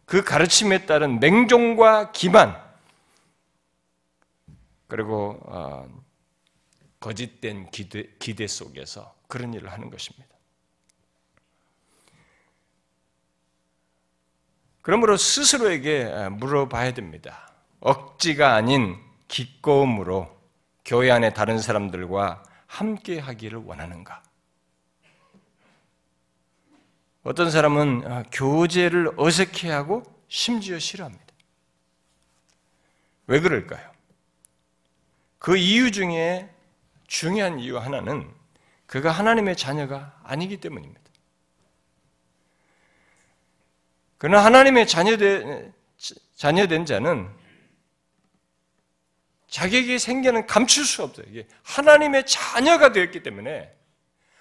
그 0.06 0.24
가르침에 0.24 0.86
따른 0.86 1.20
맹종과 1.20 2.12
기만 2.12 2.69
그리고 4.90 5.40
어, 5.46 5.88
거짓된 7.00 7.70
기대, 7.72 8.10
기대 8.20 8.48
속에서 8.48 9.16
그런 9.28 9.54
일을 9.54 9.72
하는 9.72 9.90
것입니다. 9.90 10.28
그러므로 14.82 15.16
스스로에게 15.16 16.30
물어봐야 16.30 16.94
됩니다. 16.94 17.54
억지가 17.80 18.56
아닌 18.56 18.98
기꺼움으로 19.28 20.36
교회 20.84 21.12
안에 21.12 21.34
다른 21.34 21.60
사람들과 21.60 22.44
함께 22.66 23.20
하기를 23.20 23.60
원하는가? 23.60 24.24
어떤 27.24 27.52
사람은 27.52 28.12
어, 28.12 28.24
교제를 28.32 29.12
어색해하고 29.18 30.04
심지어 30.28 30.80
싫어합니다. 30.80 31.26
왜 33.28 33.40
그럴까요? 33.40 33.99
그 35.40 35.58
이유 35.58 35.92
중에 35.92 36.50
중요한 37.08 37.60
이유 37.60 37.78
하나는 37.78 38.32
그가 38.86 39.12
하나님의 39.12 39.56
자녀가 39.56 40.20
아니기 40.24 40.58
때문입니다. 40.58 41.02
그러나 44.18 44.44
하나님의 44.44 44.86
자녀된, 44.86 45.74
자녀된 46.36 46.86
자는 46.86 47.30
자기에게 49.48 49.98
생겨는 49.98 50.46
감출 50.46 50.86
수 50.86 51.04
없어요. 51.04 51.26
이게 51.30 51.48
하나님의 51.64 52.26
자녀가 52.26 52.92
되었기 52.92 53.24
때문에 53.24 53.74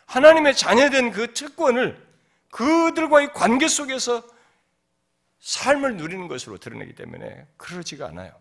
하나님의 0.07 0.57
자녀된 0.57 1.13
그 1.13 1.33
특권을 1.33 2.07
그들과의 2.51 3.33
관계 3.33 3.69
속에서 3.69 4.23
삶을 5.41 5.97
누리는 5.97 6.27
것으로 6.29 6.59
드러내기 6.59 6.95
때문에 6.95 7.47
그러지가 7.57 8.09
않아요. 8.09 8.33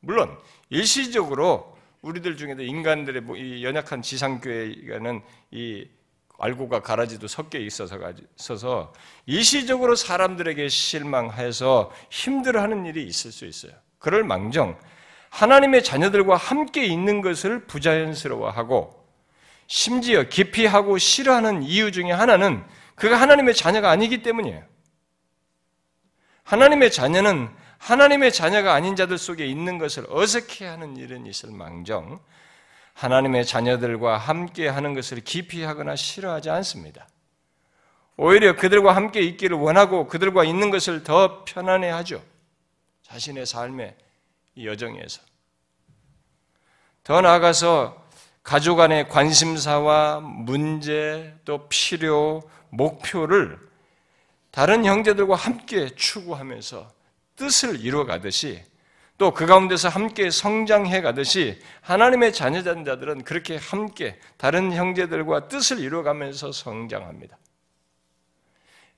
물론 0.00 0.38
일시적으로 0.70 1.78
우리들 2.02 2.36
중에도 2.36 2.62
인간들의 2.62 3.22
뭐이 3.22 3.64
연약한 3.64 4.02
지상교회는 4.02 5.22
이 5.50 5.86
알고가 6.38 6.80
가라지도 6.80 7.28
섞여 7.28 7.58
있어서 7.58 8.92
일시적으로 9.26 9.94
사람들에게 9.94 10.68
실망해서 10.68 11.92
힘들어하는 12.08 12.86
일이 12.86 13.04
있을 13.04 13.30
수 13.30 13.44
있어요. 13.44 13.72
그럴 13.98 14.24
망정 14.24 14.78
하나님의 15.28 15.84
자녀들과 15.84 16.36
함께 16.36 16.86
있는 16.86 17.20
것을 17.20 17.66
부자연스러워하고 17.66 18.98
심지어 19.66 20.24
기피하고 20.24 20.96
싫어하는 20.96 21.62
이유 21.62 21.92
중에 21.92 22.10
하나는 22.10 22.64
그가 22.94 23.20
하나님의 23.20 23.54
자녀가 23.54 23.90
아니기 23.90 24.22
때문이에요. 24.22 24.64
하나님의 26.44 26.90
자녀는 26.90 27.48
하나님의 27.80 28.32
자녀가 28.32 28.74
아닌 28.74 28.94
자들 28.94 29.18
속에 29.18 29.46
있는 29.46 29.78
것을 29.78 30.04
어색해하는 30.08 30.96
일은 30.96 31.26
있을 31.26 31.50
망정 31.50 32.20
하나님의 32.92 33.46
자녀들과 33.46 34.18
함께 34.18 34.68
하는 34.68 34.92
것을 34.94 35.20
기피하거나 35.20 35.96
싫어하지 35.96 36.50
않습니다. 36.50 37.08
오히려 38.16 38.54
그들과 38.54 38.94
함께 38.94 39.22
있기를 39.22 39.56
원하고 39.56 40.06
그들과 40.06 40.44
있는 40.44 40.70
것을 40.70 41.02
더 41.04 41.42
편안해 41.44 41.88
하죠. 41.88 42.22
자신의 43.02 43.46
삶의 43.46 43.96
여정에서. 44.62 45.22
더 47.02 47.22
나아가서 47.22 48.06
가족 48.42 48.80
안의 48.80 49.08
관심사와 49.08 50.20
문제, 50.20 51.34
또 51.46 51.66
필요, 51.68 52.42
목표를 52.68 53.58
다른 54.50 54.84
형제들과 54.84 55.34
함께 55.34 55.88
추구하면서 55.94 56.99
뜻을 57.40 57.80
이루어가듯이 57.80 58.62
또 59.16 59.32
그 59.32 59.46
가운데서 59.46 59.88
함께 59.88 60.30
성장해 60.30 61.02
가듯이 61.02 61.58
하나님의 61.82 62.32
자녀된 62.32 62.84
자들은 62.84 63.24
그렇게 63.24 63.56
함께 63.56 64.18
다른 64.36 64.72
형제들과 64.72 65.48
뜻을 65.48 65.78
이루어가면서 65.78 66.52
성장합니다. 66.52 67.36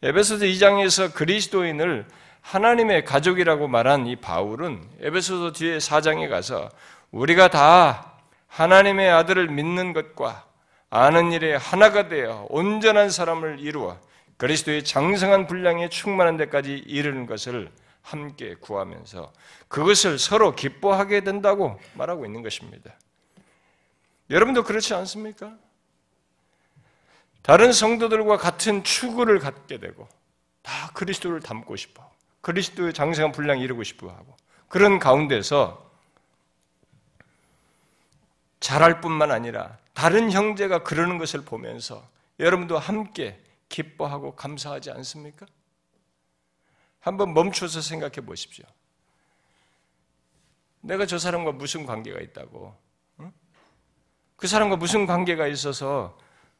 에베소서 0.03 0.45
2장에서 0.45 1.13
그리스도인을 1.15 2.07
하나님의 2.41 3.05
가족이라고 3.05 3.69
말한 3.69 4.07
이 4.07 4.17
바울은 4.17 4.89
에베소서 5.01 5.53
뒤에 5.53 5.79
4장에 5.79 6.29
가서 6.29 6.69
우리가 7.11 7.49
다 7.49 8.13
하나님의 8.49 9.11
아들을 9.11 9.49
믿는 9.49 9.93
것과 9.93 10.45
아는 10.91 11.33
일에 11.33 11.55
하나가 11.57 12.09
되어 12.09 12.47
온전한 12.49 13.11
사람을 13.11 13.59
이루어 13.61 13.99
그리스도의 14.37 14.85
장성한 14.85 15.47
분량에 15.47 15.89
충만한 15.89 16.37
데까지 16.37 16.83
이르는 16.87 17.27
것을 17.27 17.71
함께 18.03 18.55
구하면서 18.57 19.33
그것을 19.69 20.19
서로 20.19 20.55
기뻐하게 20.55 21.23
된다고 21.23 21.81
말하고 21.95 22.27
있는 22.27 22.43
것입니다. 22.43 22.93
여러분도 24.31 24.65
그렇지 24.65 24.95
않습니까? 24.95 25.57
다른 27.43 27.73
성도들과 27.73 28.37
같은 28.37 28.85
추구를 28.85 29.39
갖게 29.39 29.79
되고 29.79 30.09
다 30.63 30.91
그리스도를 30.95 31.41
닮고 31.41 31.77
싶어. 31.77 32.11
그리스도의 32.41 32.93
장성한 32.93 33.33
분량 33.33 33.59
이루고 33.59 33.83
싶어 33.85 34.09
하고 34.09 34.37
그런 34.69 34.99
가운데서 34.99 35.91
잘할 38.61 39.01
뿐만 39.01 39.31
아니라 39.31 39.77
다른 39.93 40.31
형제가 40.31 40.83
그러는 40.83 41.19
것을 41.19 41.43
보면서 41.45 42.07
여러분도 42.39 42.79
함께 42.79 43.41
기뻐하고 43.69 44.35
감사하지 44.35 44.91
않습니까? 44.93 45.47
한번 47.03 47.35
멈춰서 47.35 47.81
생각해 47.81 48.21
보십시오. 48.25 48.65
내가 50.81 51.05
저 51.05 51.19
사람과 51.19 51.53
무슨 51.53 51.85
관계가 51.85 52.21
있다고? 52.21 52.75
그 54.37 54.47
사람과 54.47 54.77
무슨 54.77 55.07
관계가 55.07 55.49
있어서 55.49 56.17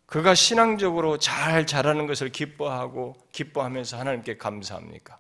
그가 0.07 0.35
신앙적으로 0.35 1.19
잘 1.19 1.67
자라는 1.67 2.07
것을 2.07 2.31
기뻐하고 2.31 3.17
기뻐하면서 3.33 3.99
하나님께 3.99 4.37
감사합니까? 4.37 5.17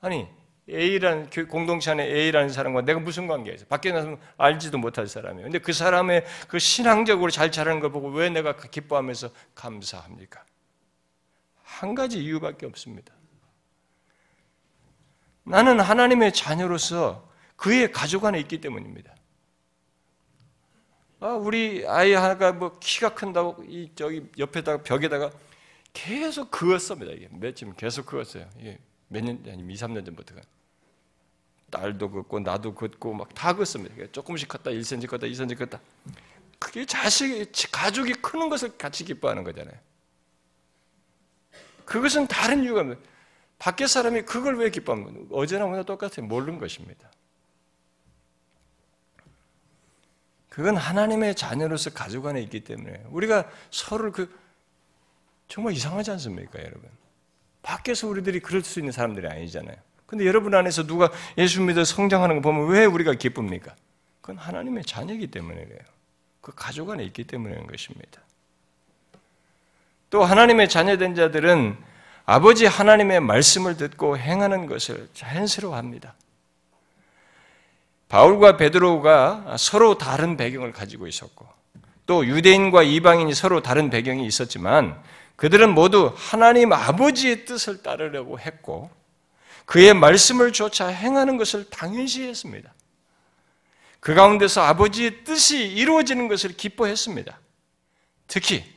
아니, 0.00 0.28
A라는 0.68 1.30
공동체 1.48 1.92
안에 1.92 2.04
A라는 2.04 2.48
사람과 2.48 2.82
내가 2.82 2.98
무슨 2.98 3.28
관계가 3.28 3.54
있어? 3.54 3.66
밖에 3.66 3.92
나서 3.92 4.18
알지도 4.36 4.78
못할 4.78 5.06
사람이에요. 5.06 5.46
근데 5.46 5.58
그 5.60 5.72
사람의 5.72 6.24
그 6.48 6.58
신앙적으로 6.58 7.30
잘 7.30 7.52
자라는 7.52 7.80
걸 7.80 7.92
보고 7.92 8.08
왜 8.08 8.28
내가 8.28 8.56
기뻐하면서 8.56 9.30
감사합니까? 9.54 10.44
한 11.62 11.94
가지 11.94 12.22
이유밖에 12.22 12.66
없습니다. 12.66 13.13
나는 15.44 15.80
하나님의 15.80 16.32
자녀로서 16.32 17.28
그의 17.56 17.92
가족 17.92 18.24
안에 18.24 18.40
있기 18.40 18.60
때문입니다. 18.60 19.14
아, 21.20 21.28
우리 21.28 21.86
아이 21.86 22.12
하나가 22.12 22.52
뭐 22.52 22.78
키가 22.80 23.14
큰다고 23.14 23.62
이 23.68 23.90
저기 23.94 24.26
옆에다가 24.38 24.82
벽에다가 24.82 25.30
계속 25.92 26.50
그었습니다. 26.50 27.12
이게 27.12 27.28
며칠 27.30 27.72
계속 27.74 28.06
그었어요. 28.06 28.48
이게 28.58 28.78
몇 29.08 29.22
년, 29.24 29.42
아니 29.46 29.62
2, 29.72 29.76
3년 29.76 30.04
전부터가. 30.04 30.40
딸도 31.70 32.10
긋고 32.10 32.40
나도 32.40 32.74
긋고 32.74 33.14
막 33.14 33.34
다 33.34 33.54
긋습니다. 33.54 33.94
조금씩 34.12 34.48
컸다 34.48 34.70
1cm 34.70 35.08
컸다 35.08 35.26
2cm 35.26 35.58
컸다. 35.58 35.80
그게 36.58 36.84
자식이 36.86 37.50
가족이 37.70 38.14
크는 38.14 38.48
것을 38.48 38.76
같이 38.78 39.04
기뻐하는 39.04 39.44
거잖아요. 39.44 39.76
그것은 41.84 42.26
다른 42.26 42.62
이유가 42.64 42.82
뭐 42.82 42.96
밖에 43.64 43.86
사람이 43.86 44.22
그걸 44.26 44.58
왜 44.58 44.68
기뻐하는 44.68 45.26
어제나 45.30 45.64
오늘 45.64 45.84
똑같아요. 45.84 46.26
모르는 46.26 46.58
것입니다. 46.58 47.10
그건 50.50 50.76
하나님의 50.76 51.34
자녀로서 51.34 51.88
가족 51.88 52.26
안에 52.26 52.42
있기 52.42 52.60
때문에 52.60 53.04
우리가 53.08 53.50
서로를 53.70 54.12
그 54.12 54.38
정말 55.48 55.72
이상하지 55.72 56.10
않습니까, 56.10 56.58
여러분? 56.58 56.82
밖에서 57.62 58.06
우리들이 58.06 58.40
그럴 58.40 58.62
수 58.62 58.80
있는 58.80 58.92
사람들이 58.92 59.26
아니잖아요. 59.28 59.76
근데 60.04 60.26
여러분 60.26 60.54
안에서 60.54 60.86
누가 60.86 61.10
예수 61.38 61.62
믿어 61.62 61.84
성장하는 61.84 62.36
거 62.36 62.42
보면 62.42 62.68
왜 62.68 62.84
우리가 62.84 63.14
기쁩니까? 63.14 63.74
그건 64.20 64.36
하나님의 64.36 64.84
자녀이기 64.84 65.28
때문에 65.28 65.64
그래요. 65.64 65.80
그 66.42 66.52
가족 66.54 66.90
안에 66.90 67.02
있기 67.04 67.24
그런 67.24 67.66
것입니다. 67.66 68.20
또 70.10 70.22
하나님의 70.22 70.68
자녀된 70.68 71.14
자들은 71.14 71.93
아버지 72.26 72.64
하나님의 72.66 73.20
말씀을 73.20 73.76
듣고 73.76 74.16
행하는 74.16 74.66
것을 74.66 75.08
자연스러워합니다. 75.14 76.14
바울과 78.08 78.56
베드로가 78.56 79.56
서로 79.58 79.98
다른 79.98 80.36
배경을 80.36 80.72
가지고 80.72 81.06
있었고 81.06 81.46
또 82.06 82.26
유대인과 82.26 82.82
이방인이 82.82 83.34
서로 83.34 83.62
다른 83.62 83.90
배경이 83.90 84.26
있었지만 84.26 85.02
그들은 85.36 85.74
모두 85.74 86.12
하나님 86.16 86.72
아버지의 86.72 87.44
뜻을 87.44 87.82
따르려고 87.82 88.38
했고 88.38 88.90
그의 89.66 89.94
말씀을 89.94 90.52
조차 90.52 90.86
행하는 90.86 91.36
것을 91.36 91.68
당연시했습니다. 91.70 92.72
그 94.00 94.14
가운데서 94.14 94.60
아버지의 94.62 95.24
뜻이 95.24 95.66
이루어지는 95.66 96.28
것을 96.28 96.56
기뻐했습니다. 96.56 97.38
특히 98.28 98.73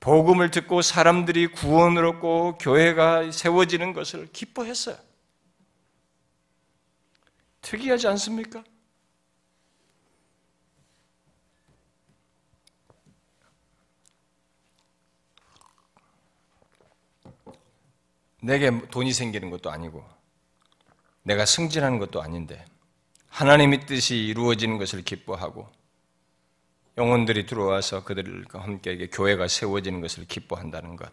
복음을 0.00 0.50
듣고 0.50 0.82
사람들이 0.82 1.48
구원을 1.48 2.04
얻고 2.06 2.58
교회가 2.58 3.32
세워지는 3.32 3.92
것을 3.92 4.28
기뻐했어요. 4.32 4.96
특이하지 7.62 8.06
않습니까? 8.08 8.62
내게 18.40 18.70
돈이 18.88 19.12
생기는 19.12 19.50
것도 19.50 19.70
아니고 19.70 20.04
내가 21.22 21.44
승진하는 21.44 21.98
것도 21.98 22.22
아닌데 22.22 22.64
하나님의 23.28 23.86
뜻이 23.86 24.16
이루어지는 24.16 24.78
것을 24.78 25.02
기뻐하고 25.02 25.68
영혼들이 26.98 27.46
들어와서 27.46 28.02
그들과 28.02 28.60
함께 28.60 29.06
교회가 29.06 29.46
세워지는 29.46 30.00
것을 30.00 30.26
기뻐한다는 30.26 30.96
것. 30.96 31.10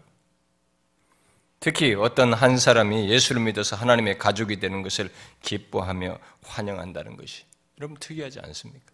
특히 1.60 1.94
어떤 1.94 2.34
한 2.34 2.58
사람이 2.58 3.10
예수를 3.10 3.42
믿어서 3.44 3.76
하나님의 3.76 4.18
가족이 4.18 4.60
되는 4.60 4.82
것을 4.82 5.10
기뻐하며 5.42 6.18
환영한다는 6.44 7.16
것이 7.16 7.46
여러분 7.78 7.98
특이하지 8.00 8.40
않습니까? 8.40 8.92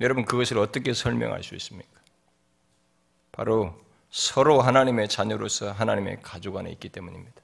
여러분 0.00 0.24
그것을 0.24 0.58
어떻게 0.58 0.92
설명할 0.92 1.42
수 1.42 1.54
있습니까? 1.54 2.00
바로 3.32 3.78
서로 4.10 4.62
하나님의 4.62 5.08
자녀로서 5.08 5.72
하나님의 5.72 6.20
가족 6.22 6.56
안에 6.56 6.70
있기 6.72 6.88
때문입니다. 6.88 7.42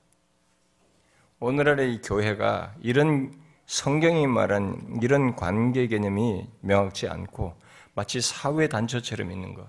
오늘날의 1.39 1.95
이 1.95 2.01
교회가 2.01 2.75
이런 2.81 3.35
성경이 3.67 4.27
말한 4.27 5.01
이런 5.03 5.35
관계 5.37 5.87
개념이 5.87 6.47
명확치 6.61 7.09
않고 7.09 7.55
마치 7.95 8.21
사회 8.21 8.69
단체처럼 8.69 9.31
있는 9.31 9.55
거. 9.55 9.67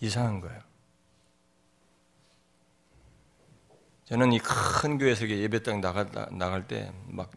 이상한 0.00 0.40
거예요. 0.40 0.60
저는 4.04 4.32
이 4.32 4.38
큰 4.38 4.98
교회에서 4.98 5.28
예배당 5.28 5.80
나가, 5.80 6.04
나갈 6.30 6.66
때, 6.68 6.92
막 7.08 7.32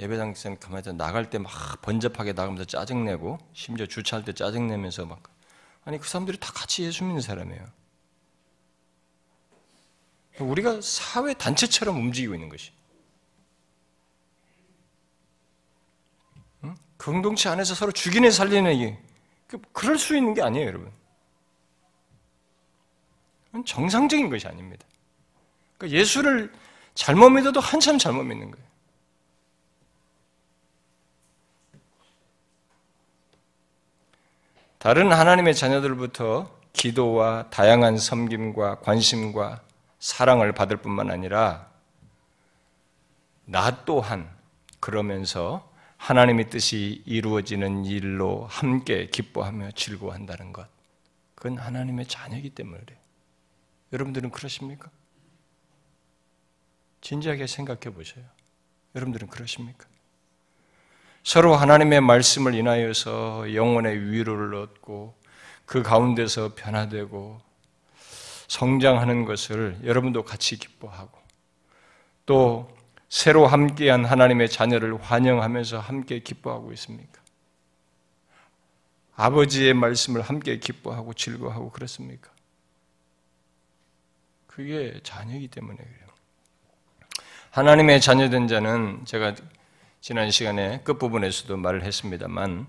예배당 0.00 0.34
가만히 0.58 0.92
나갈 0.96 1.30
때 1.30 1.38
막 1.38 1.80
번잡하게 1.82 2.32
나가면서 2.32 2.64
짜증내고, 2.64 3.38
심지어 3.52 3.86
주차할 3.86 4.24
때 4.24 4.32
짜증내면서 4.32 5.06
막, 5.06 5.22
아니, 5.84 5.98
그 5.98 6.08
사람들이 6.08 6.38
다 6.38 6.52
같이 6.52 6.82
예수 6.84 7.04
믿는 7.04 7.20
사람이에요. 7.20 7.64
우리가 10.40 10.80
사회 10.80 11.34
단체처럼 11.34 11.96
움직이고 11.96 12.34
있는 12.34 12.48
것이. 12.48 12.72
공동체 16.98 17.48
안에서 17.48 17.74
서로 17.74 17.92
죽이는 17.92 18.30
살리는 18.30 18.74
이게 18.74 18.98
그, 19.46 19.58
그럴 19.72 19.98
수 19.98 20.16
있는 20.16 20.34
게 20.34 20.42
아니에요, 20.42 20.66
여러분. 20.66 20.92
정상적인 23.64 24.28
것이 24.28 24.46
아닙니다. 24.46 24.86
그러니까 25.78 25.98
예수를 25.98 26.52
잘못 26.94 27.30
믿어도 27.30 27.60
한참 27.60 27.98
잘못 27.98 28.24
믿는 28.24 28.50
거예요. 28.50 28.68
다른 34.78 35.12
하나님의 35.12 35.54
자녀들부터 35.54 36.56
기도와 36.72 37.48
다양한 37.50 37.98
섬김과 37.98 38.80
관심과 38.80 39.60
사랑을 39.98 40.52
받을 40.52 40.76
뿐만 40.76 41.10
아니라 41.10 41.68
나 43.44 43.84
또한 43.84 44.30
그러면서 44.78 45.67
하나님의 45.98 46.48
뜻이 46.48 47.02
이루어지는 47.04 47.84
일로 47.84 48.46
함께 48.46 49.08
기뻐하며 49.08 49.72
즐거워한다는 49.72 50.52
것. 50.52 50.66
그건 51.34 51.58
하나님의 51.58 52.06
자녀이기 52.06 52.50
때문에 52.50 52.80
그래요. 52.80 52.98
여러분들은 53.92 54.30
그러십니까? 54.30 54.90
진지하게 57.00 57.46
생각해 57.46 57.94
보세요. 57.94 58.24
여러분들은 58.94 59.28
그러십니까? 59.28 59.86
서로 61.22 61.54
하나님의 61.54 62.00
말씀을 62.00 62.54
인하여서 62.54 63.54
영혼의 63.54 64.10
위로를 64.10 64.54
얻고 64.54 65.14
그 65.66 65.82
가운데서 65.82 66.54
변화되고 66.54 67.40
성장하는 68.46 69.26
것을 69.26 69.78
여러분도 69.84 70.24
같이 70.24 70.58
기뻐하고 70.58 71.18
또 72.24 72.77
새로 73.08 73.46
함께한 73.46 74.04
하나님의 74.04 74.50
자녀를 74.50 75.00
환영하면서 75.00 75.80
함께 75.80 76.18
기뻐하고 76.20 76.72
있습니까? 76.74 77.20
아버지의 79.16 79.74
말씀을 79.74 80.20
함께 80.22 80.58
기뻐하고 80.58 81.14
즐거워하고 81.14 81.70
그렇습니까? 81.70 82.30
그게 84.46 85.00
자녀이기 85.02 85.48
때문에 85.48 85.76
그래요. 85.76 86.08
하나님의 87.50 88.00
자녀된 88.00 88.46
자는 88.46 89.04
제가 89.04 89.34
지난 90.00 90.30
시간에 90.30 90.80
끝부분에서도 90.82 91.56
말을 91.56 91.82
했습니다만 91.82 92.66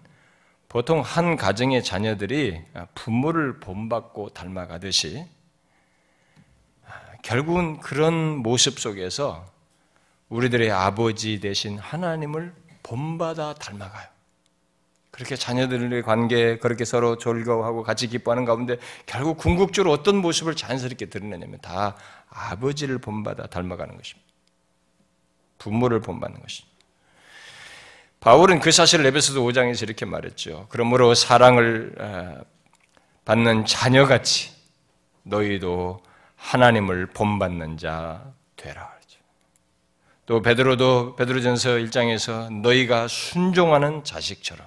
보통 0.68 1.02
한 1.02 1.36
가정의 1.36 1.84
자녀들이 1.84 2.64
부모를 2.96 3.60
본받고 3.60 4.30
닮아가듯이 4.30 5.26
결국은 7.22 7.80
그런 7.80 8.38
모습 8.38 8.80
속에서 8.80 9.46
우리들의 10.30 10.72
아버지 10.72 11.40
대신 11.40 11.78
하나님을 11.78 12.54
본받아 12.84 13.56
닮아가요. 13.56 14.08
그렇게 15.12 15.36
자녀들의 15.36 16.04
관계 16.04 16.58
그렇게 16.60 16.86
서로 16.86 17.18
즐거워하고 17.18 17.84
같이 17.84 18.08
기뻐하는 18.08 18.46
가운데 18.46 18.78
결국 19.06 19.38
궁극적으로 19.38 19.92
어떤 19.92 20.18
모습을 20.18 20.56
자연스럽게 20.56 21.08
드러내냐면 21.08 21.60
다 21.62 21.98
아버지를 22.30 23.00
본받아 23.00 23.48
닮아가는 23.48 23.98
것입니다. 23.98 24.30
부모를 25.58 26.00
본받는 26.00 26.42
것입니다. 26.42 26.70
바울은 28.22 28.60
그 28.60 28.72
사실을 28.72 29.06
에베소서 29.08 29.42
5장에서 29.42 29.84
이렇게 29.84 30.06
말했죠. 30.06 30.68
그러므로 30.70 31.16
사랑을 31.16 31.96
어, 32.00 32.42
받는 33.26 33.66
자녀같이 33.66 34.54
너희도 35.24 36.02
하나님을 36.36 37.08
본받는 37.08 37.78
자 37.78 38.32
되라. 38.56 38.99
또 40.30 40.44
베드로도 40.44 41.16
베드로전서 41.16 41.72
1장에서 41.72 42.54
너희가 42.62 43.08
순종하는 43.08 44.04
자식처럼 44.04 44.64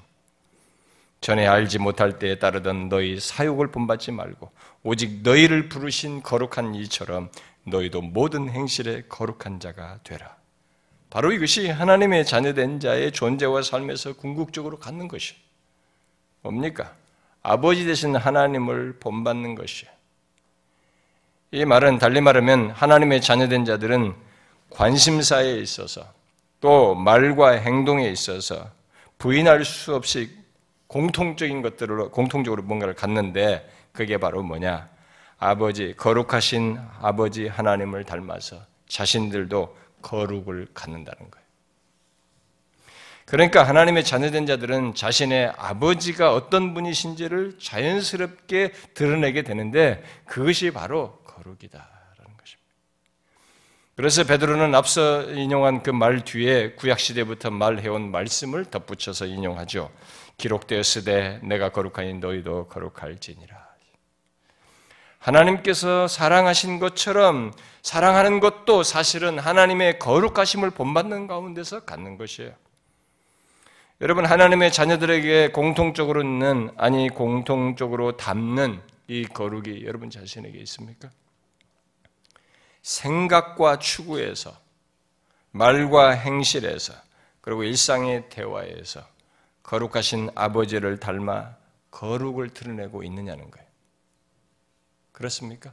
전에 1.21 1.47
알지 1.47 1.79
못할 1.79 2.19
때에 2.19 2.41
따르던 2.41 2.89
너희 2.89 3.21
사욕을 3.21 3.69
본받지 3.69 4.11
말고 4.11 4.51
오직 4.83 5.23
너희를 5.23 5.69
부르신 5.69 6.25
거룩한 6.25 6.75
이처럼 6.75 7.31
너희도 7.63 8.03
모든 8.03 8.51
행실에 8.51 9.05
거룩한 9.09 9.61
자가 9.61 10.01
되라. 10.03 10.35
바로 11.11 11.31
이것이 11.31 11.71
하나님의 11.71 12.27
자녀된 12.27 12.81
자의 12.81 13.13
존재와 13.13 13.63
삶에서 13.63 14.15
궁극적으로 14.15 14.81
갖는 14.81 15.07
것이 15.07 15.37
뭡니까? 16.41 16.93
아버지 17.41 17.87
되신 17.87 18.17
하나님을 18.17 18.99
본받는 18.99 19.55
것이에요. 19.55 19.93
이 21.53 21.65
말은 21.65 21.99
달리 21.99 22.21
말하면 22.21 22.71
하나님의 22.71 23.21
자녀된 23.21 23.65
자들은 23.65 24.32
관심사에 24.75 25.59
있어서 25.59 26.07
또 26.61 26.95
말과 26.95 27.51
행동에 27.51 28.09
있어서 28.09 28.71
부인할 29.19 29.65
수 29.65 29.95
없이 29.95 30.31
공통적인 30.87 31.63
것들로 31.63 32.11
공통적으로 32.11 32.63
뭔가를 32.63 32.95
갖는데 32.95 33.69
그게 33.93 34.19
바로 34.19 34.43
뭐냐? 34.43 34.89
아버지 35.39 35.95
거룩하신 35.97 36.79
아버지 37.01 37.49
하나님을 37.49 38.05
닮아서 38.05 38.59
자신들도 38.89 39.77
거룩을 40.03 40.69
갖는다는 40.75 41.31
거예요. 41.31 41.43
그러니까 43.25 43.63
하나님의 43.63 44.05
자녀된 44.05 44.47
자들은 44.47 44.95
자신의 44.95 45.55
아버지가 45.57 46.35
어떤 46.35 46.75
분이신지를 46.75 47.59
자연스럽게 47.59 48.73
드러내게 48.95 49.43
되는데 49.43 50.03
그것이 50.27 50.71
바로 50.71 51.23
것입니다. 51.73 51.92
그래서 53.95 54.25
베드로는 54.25 54.75
앞서 54.75 55.31
인용한 55.31 55.83
그 55.83 55.91
말 55.91 56.25
뒤에 56.25 56.73
구약 56.73 56.99
시대부터 56.99 57.51
말해온 57.51 58.11
말씀을 58.11 58.65
덧붙여서 58.65 59.27
인용하죠. 59.27 59.91
기록되었으되 60.39 61.41
내가 61.43 61.69
거룩하니 61.71 62.15
너희도 62.15 62.69
거룩할지니라. 62.69 63.63
하나님께서 65.19 66.09
사랑하신 66.09 66.79
것처럼 66.81 67.53
사랑하는 67.83 68.41
것도 68.41 68.83
사실은 68.83 69.39
하나님의 69.39 69.99
거룩하심을 69.99 70.71
본받는 70.71 71.27
가운데서 71.29 71.81
갖는 71.85 72.17
것이에요. 72.19 72.53
여러분 74.01 74.25
하나님의 74.25 74.73
자녀들에게 74.73 75.53
공통적으로 75.53 76.23
있는 76.23 76.71
아니 76.77 77.09
공통적으로 77.09 78.17
담는 78.17 78.81
이 79.07 79.27
거룩이 79.27 79.85
여러분 79.85 80.11
자신에게 80.11 80.59
있습니까? 80.61 81.09
생각과 82.83 83.79
추구에서 83.79 84.57
말과 85.53 86.11
행실에서 86.11 86.95
그리고 87.41 87.65
일상의 87.65 88.29
대화에서 88.29 89.07
거룩하신 89.63 90.31
아버지를 90.35 90.99
닮아 90.99 91.57
거룩을 91.91 92.51
드러내고 92.51 93.03
있느냐는 93.05 93.51
거예요. 93.51 93.67
그렇습니까? 95.13 95.73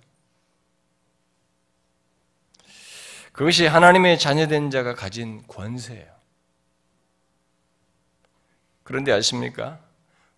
그것이 3.31 3.65
하나님의 3.65 4.19
자녀된 4.19 4.69
자가 4.69 4.95
가진 4.95 5.45
권세예요. 5.47 6.19
그런데 8.83 9.11
아십니까? 9.11 9.79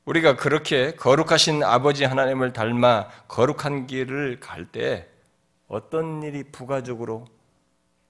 우리가 0.06 0.36
그렇게 0.36 0.94
거룩하신 0.96 1.64
아버지 1.64 2.04
하나님을 2.04 2.54
닮아 2.54 3.10
거룩한 3.28 3.88
길을 3.88 4.40
갈 4.40 4.72
때 4.72 5.11
어떤 5.72 6.22
일이 6.22 6.44
부가적으로 6.44 7.26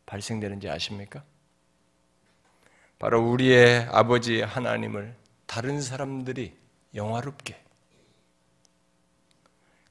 발생되는지 0.08 0.68
아십니까? 0.68 1.24
바로 2.98 3.22
우리의 3.30 3.88
아버지 3.92 4.42
하나님을 4.42 5.16
다른 5.46 5.80
사람들이 5.80 6.56
영화롭게 6.96 7.62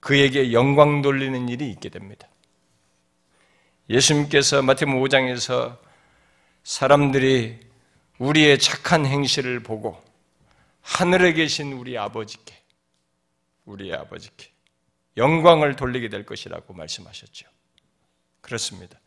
그에게 0.01 0.53
영광 0.53 1.01
돌리는 1.01 1.49
일이 1.49 1.71
있게 1.71 1.91
됩니다. 1.91 2.29
예수님께서 3.89 4.63
마태복음 4.63 5.01
5장에서 5.01 5.79
사람들이 6.65 7.61
우리의 8.19 8.59
착한 8.59 9.07
행실을 9.07 9.63
보고 9.63 10.03
하늘에 10.83 11.35
계신 11.35 11.73
우리 11.75 11.97
아버지께 11.97 12.53
우리의 13.65 13.95
아버지께 13.95 14.51
영광을 15.17 15.77
돌리게 15.77 16.09
될 16.09 16.27
것이라고 16.27 16.75
말씀하셨죠. 16.75 17.60
그렇습니다. 18.41 18.99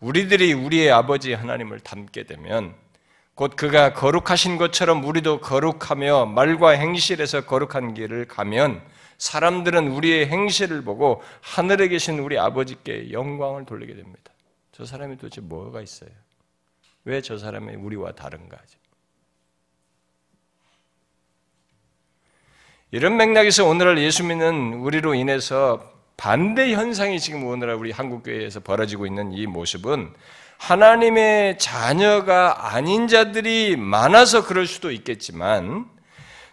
우리들이 0.00 0.52
우리의 0.52 0.90
아버지 0.90 1.32
하나님을 1.34 1.80
닮게 1.80 2.24
되면 2.24 2.74
곧 3.34 3.56
그가 3.56 3.92
거룩하신 3.94 4.56
것처럼 4.58 5.04
우리도 5.04 5.40
거룩하며 5.40 6.26
말과 6.26 6.70
행실에서 6.70 7.42
거룩한 7.46 7.94
길을 7.94 8.26
가면 8.26 8.82
사람들은 9.18 9.88
우리의 9.88 10.28
행실을 10.28 10.82
보고 10.82 11.22
하늘에 11.42 11.88
계신 11.88 12.18
우리 12.18 12.38
아버지께 12.38 13.12
영광을 13.12 13.66
돌리게 13.66 13.94
됩니다. 13.94 14.32
저 14.72 14.84
사람이 14.84 15.16
도대체 15.18 15.40
뭐가 15.42 15.82
있어요? 15.82 16.10
왜 17.04 17.20
저 17.20 17.38
사람이 17.38 17.74
우리와 17.76 18.12
다른가? 18.12 18.58
이런 22.92 23.16
맥락에서 23.16 23.66
오늘날 23.66 23.98
예수 23.98 24.24
믿는 24.24 24.74
우리로 24.74 25.14
인해서 25.14 25.99
반대 26.20 26.74
현상이 26.74 27.18
지금 27.18 27.46
오늘날 27.46 27.76
우리 27.76 27.92
한국 27.92 28.24
교회에서 28.24 28.60
벌어지고 28.60 29.06
있는 29.06 29.32
이 29.32 29.46
모습은 29.46 30.12
하나님의 30.58 31.58
자녀가 31.58 32.74
아닌 32.74 33.08
자들이 33.08 33.76
많아서 33.76 34.44
그럴 34.44 34.66
수도 34.66 34.90
있겠지만 34.90 35.86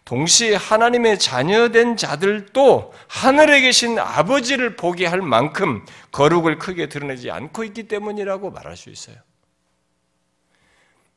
동시에 0.06 0.56
하나님의 0.56 1.20
자녀된 1.20 1.98
자들도 1.98 2.94
하늘에 3.10 3.60
계신 3.60 4.00
아버지를 4.00 4.78
보게 4.78 5.06
할 5.06 5.22
만큼 5.22 5.86
거룩을 6.14 6.60
크게 6.60 6.88
드러내지 6.88 7.30
않고 7.30 7.66
있기 7.66 7.90
때문이라고 7.90 8.52
말할 8.52 8.78
수 8.78 8.90
있어요. 8.90 9.18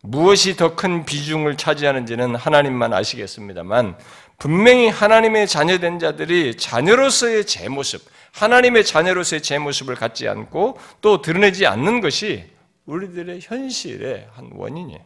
무엇이 0.02 0.56
더 0.56 0.74
큰 0.74 1.04
비중을 1.04 1.56
차지하는지는 1.56 2.34
하나님만 2.34 2.94
아시겠습니다만 2.94 3.96
분명히 4.38 4.88
하나님의 4.88 5.46
자녀된 5.46 6.00
자들이 6.00 6.56
자녀로서의 6.56 7.46
제 7.46 7.68
모습, 7.68 8.00
하나님의 8.32 8.84
자녀로서의 8.84 9.42
제 9.42 9.58
모습을 9.58 9.94
갖지 9.94 10.28
않고 10.28 10.78
또 11.00 11.22
드러내지 11.22 11.66
않는 11.66 12.00
것이 12.00 12.50
우리들의 12.86 13.40
현실의 13.42 14.28
한 14.32 14.50
원인이에요. 14.52 15.00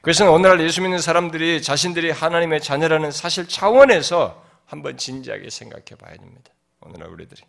그래서 0.00 0.30
오늘날 0.30 0.60
예수 0.60 0.80
믿는 0.80 0.98
사람들이 0.98 1.60
자신들이 1.60 2.10
하나님의 2.10 2.60
자녀라는 2.60 3.10
사실 3.10 3.48
차원에서 3.48 4.44
한번 4.64 4.96
진지하게 4.96 5.50
생각해 5.50 5.96
봐야 5.98 6.16
됩니다. 6.16 6.52
오늘날 6.80 7.08
우리들이. 7.08 7.42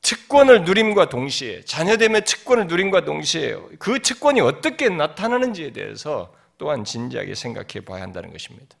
특권을 0.00 0.64
누림과 0.64 1.08
동시에, 1.08 1.64
자녀됨의 1.64 2.24
특권을 2.24 2.66
누림과 2.66 3.04
동시에 3.04 3.56
그 3.78 4.00
특권이 4.00 4.40
어떻게 4.40 4.88
나타나는지에 4.88 5.72
대해서 5.72 6.34
또한 6.58 6.84
진지하게 6.84 7.34
생각해 7.34 7.84
봐야 7.84 8.02
한다는 8.02 8.32
것입니다. 8.32 8.76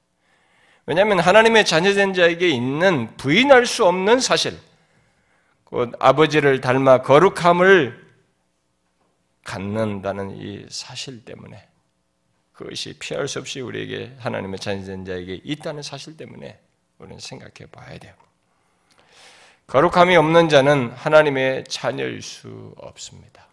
왜냐하면 0.86 1.20
하나님의 1.20 1.64
자녀된 1.64 2.12
자에게 2.14 2.48
있는 2.48 3.16
부인할 3.16 3.66
수 3.66 3.84
없는 3.86 4.20
사실, 4.20 4.58
곧 5.64 5.92
아버지를 6.00 6.60
닮아 6.60 7.02
거룩함을 7.02 8.02
갖는다는 9.44 10.36
이 10.36 10.66
사실 10.68 11.24
때문에 11.24 11.68
그것이 12.52 12.98
피할 12.98 13.28
수 13.28 13.38
없이 13.38 13.60
우리에게 13.60 14.16
하나님의 14.18 14.58
자녀된 14.58 15.04
자에게 15.04 15.40
있다는 15.44 15.82
사실 15.82 16.16
때문에 16.16 16.60
우리는 16.98 17.18
생각해 17.18 17.70
봐야 17.70 17.98
돼요. 17.98 18.14
거룩함이 19.66 20.16
없는 20.16 20.48
자는 20.48 20.90
하나님의 20.90 21.64
자녀일 21.64 22.22
수 22.22 22.74
없습니다. 22.76 23.48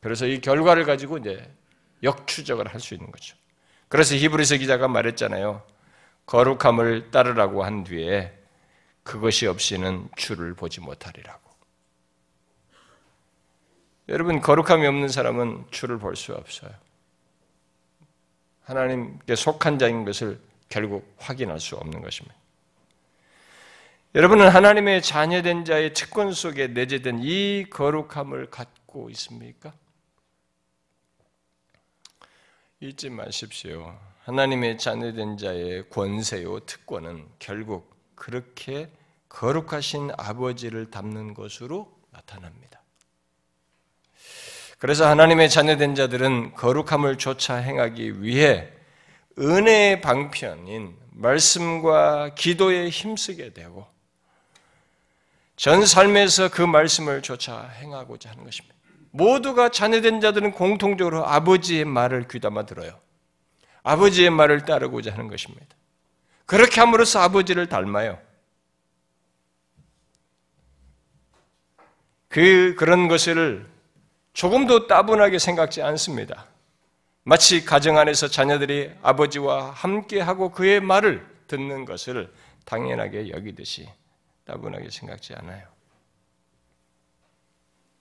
그래서 0.00 0.26
이 0.26 0.40
결과를 0.40 0.84
가지고 0.84 1.18
이제 1.18 1.50
역추적을 2.02 2.68
할 2.68 2.80
수 2.80 2.94
있는 2.94 3.10
거죠. 3.10 3.36
그래서 3.88 4.14
히브리서 4.14 4.56
기자가 4.56 4.88
말했잖아요. 4.88 5.62
거룩함을 6.26 7.10
따르라고 7.10 7.64
한 7.64 7.84
뒤에 7.84 8.32
그것이 9.04 9.46
없이는 9.46 10.08
주를 10.16 10.54
보지 10.54 10.80
못하리라고. 10.80 11.40
여러분 14.08 14.40
거룩함이 14.40 14.86
없는 14.86 15.08
사람은 15.08 15.66
주를 15.70 15.98
볼 15.98 16.16
수 16.16 16.32
없어요. 16.34 16.70
하나님께 18.64 19.36
속한 19.36 19.78
자인 19.78 20.04
것을 20.04 20.40
결국 20.68 21.14
확인할 21.18 21.60
수 21.60 21.76
없는 21.76 22.02
것입니다. 22.02 22.34
여러분은 24.16 24.48
하나님의 24.48 25.02
자녀된 25.02 25.64
자의 25.64 25.92
특권 25.92 26.32
속에 26.32 26.68
내재된 26.68 27.20
이 27.22 27.66
거룩함을 27.70 28.50
갖고 28.50 29.08
있습니까? 29.10 29.72
잊지 32.80 33.08
마십시오. 33.08 33.98
하나님의 34.24 34.76
자녀된 34.76 35.38
자의 35.38 35.88
권세요, 35.88 36.60
특권은 36.60 37.26
결국 37.38 37.94
그렇게 38.14 38.90
거룩하신 39.30 40.10
아버지를 40.18 40.90
담는 40.90 41.32
것으로 41.32 41.90
나타납니다. 42.10 42.82
그래서 44.78 45.08
하나님의 45.08 45.48
자녀된 45.48 45.94
자들은 45.94 46.54
거룩함을 46.54 47.16
조차 47.16 47.56
행하기 47.56 48.22
위해 48.22 48.68
은혜의 49.38 50.02
방편인 50.02 50.98
말씀과 51.12 52.34
기도에 52.34 52.90
힘쓰게 52.90 53.54
되고 53.54 53.86
전 55.56 55.86
삶에서 55.86 56.50
그 56.50 56.60
말씀을 56.60 57.22
조차 57.22 57.62
행하고자 57.68 58.30
하는 58.30 58.44
것입니다. 58.44 58.75
모두가 59.16 59.70
자녀된 59.70 60.20
자들은 60.20 60.52
공통적으로 60.52 61.26
아버지의 61.26 61.84
말을 61.84 62.28
귀담아 62.28 62.66
들어요. 62.66 62.98
아버지의 63.82 64.30
말을 64.30 64.64
따르고자 64.64 65.12
하는 65.12 65.28
것입니다. 65.28 65.66
그렇게 66.44 66.80
함으로써 66.80 67.20
아버지를 67.20 67.68
닮아요. 67.68 68.18
그, 72.28 72.74
그런 72.76 73.08
것을 73.08 73.66
조금도 74.32 74.86
따분하게 74.86 75.38
생각지 75.38 75.82
않습니다. 75.82 76.46
마치 77.22 77.64
가정 77.64 77.96
안에서 77.96 78.28
자녀들이 78.28 78.92
아버지와 79.02 79.70
함께하고 79.70 80.52
그의 80.52 80.80
말을 80.80 81.26
듣는 81.48 81.84
것을 81.84 82.32
당연하게 82.66 83.30
여기듯이 83.30 83.88
따분하게 84.44 84.90
생각지 84.90 85.34
않아요. 85.34 85.75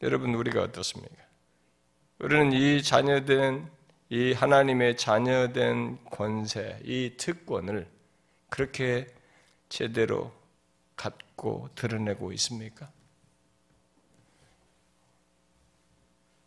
여러분, 0.01 0.33
우리가 0.35 0.61
어떻습니까? 0.61 1.15
우리는 2.19 2.51
이 2.53 2.81
자녀된, 2.81 3.69
이 4.09 4.33
하나님의 4.33 4.97
자녀된 4.97 6.05
권세, 6.05 6.79
이 6.83 7.15
특권을 7.17 7.87
그렇게 8.49 9.07
제대로 9.69 10.31
갖고 10.95 11.69
드러내고 11.75 12.31
있습니까? 12.33 12.89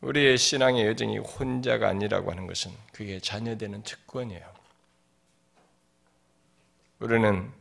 우리의 0.01 0.39
신앙의 0.39 0.87
여정이 0.87 1.19
혼자가 1.19 1.89
아니라고 1.89 2.31
하는 2.31 2.47
것은 2.47 2.71
그게 2.93 3.19
자녀되는 3.19 3.83
특권이에요. 3.83 4.55
우리는 7.01 7.53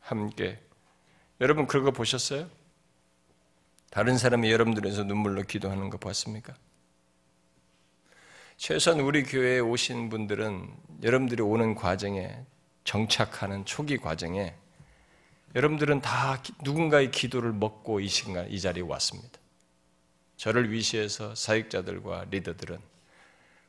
함께 0.00 0.60
여러분 1.40 1.66
그거 1.66 1.90
보셨어요? 1.90 2.48
다른 3.96 4.18
사람이 4.18 4.52
여러분들에서 4.52 5.04
눈물로 5.04 5.44
기도하는 5.44 5.88
거 5.88 5.96
봤습니까? 5.96 6.54
최소한 8.58 9.00
우리 9.00 9.22
교회에 9.22 9.60
오신 9.60 10.10
분들은 10.10 10.68
여러분들이 11.02 11.40
오는 11.40 11.74
과정에 11.74 12.44
정착하는 12.84 13.64
초기 13.64 13.96
과정에 13.96 14.54
여러분들은 15.54 16.02
다 16.02 16.42
누군가의 16.62 17.10
기도를 17.10 17.54
먹고 17.54 18.00
이 18.00 18.08
시간 18.08 18.46
이 18.50 18.60
자리에 18.60 18.82
왔습니다. 18.82 19.40
저를 20.36 20.70
위시해서 20.70 21.34
사역자들과 21.34 22.26
리더들은 22.30 22.78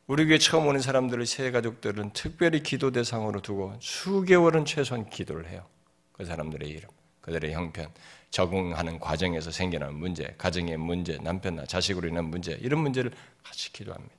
우리 0.07 0.25
교회 0.25 0.39
처음 0.39 0.67
오는 0.67 0.81
사람들을 0.81 1.25
새 1.25 1.51
가족들은 1.51 2.11
특별히 2.11 2.61
기도 2.63 2.91
대상으로 2.91 3.41
두고 3.41 3.77
수개월은 3.79 4.65
최소한 4.65 5.09
기도를 5.09 5.47
해요. 5.47 5.65
그 6.11 6.25
사람들의 6.25 6.67
이름, 6.67 6.89
그들의 7.27 7.53
형편, 7.53 7.91
적응하는 8.29 8.99
과정에서 8.99 9.51
생겨난 9.51 9.95
문제, 9.95 10.33
가정의 10.37 10.77
문제, 10.77 11.17
남편나 11.17 11.65
자식으로 11.65 12.07
인한 12.07 12.25
문제, 12.25 12.53
이런 12.53 12.79
문제를 12.79 13.11
같이 13.43 13.73
기도합니다. 13.73 14.15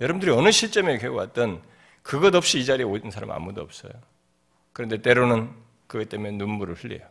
여러분들이 0.00 0.30
어느 0.30 0.52
시점에 0.52 0.98
교회 0.98 1.10
왔던 1.10 1.64
그것 2.04 2.32
없이 2.36 2.60
이 2.60 2.64
자리에 2.64 2.84
오는 2.84 3.10
사람 3.10 3.32
아무도 3.32 3.60
없어요. 3.60 3.92
그런데 4.72 5.02
때로는 5.02 5.52
그것 5.88 6.08
때문에 6.08 6.30
눈물을 6.36 6.74
흘려요. 6.74 7.08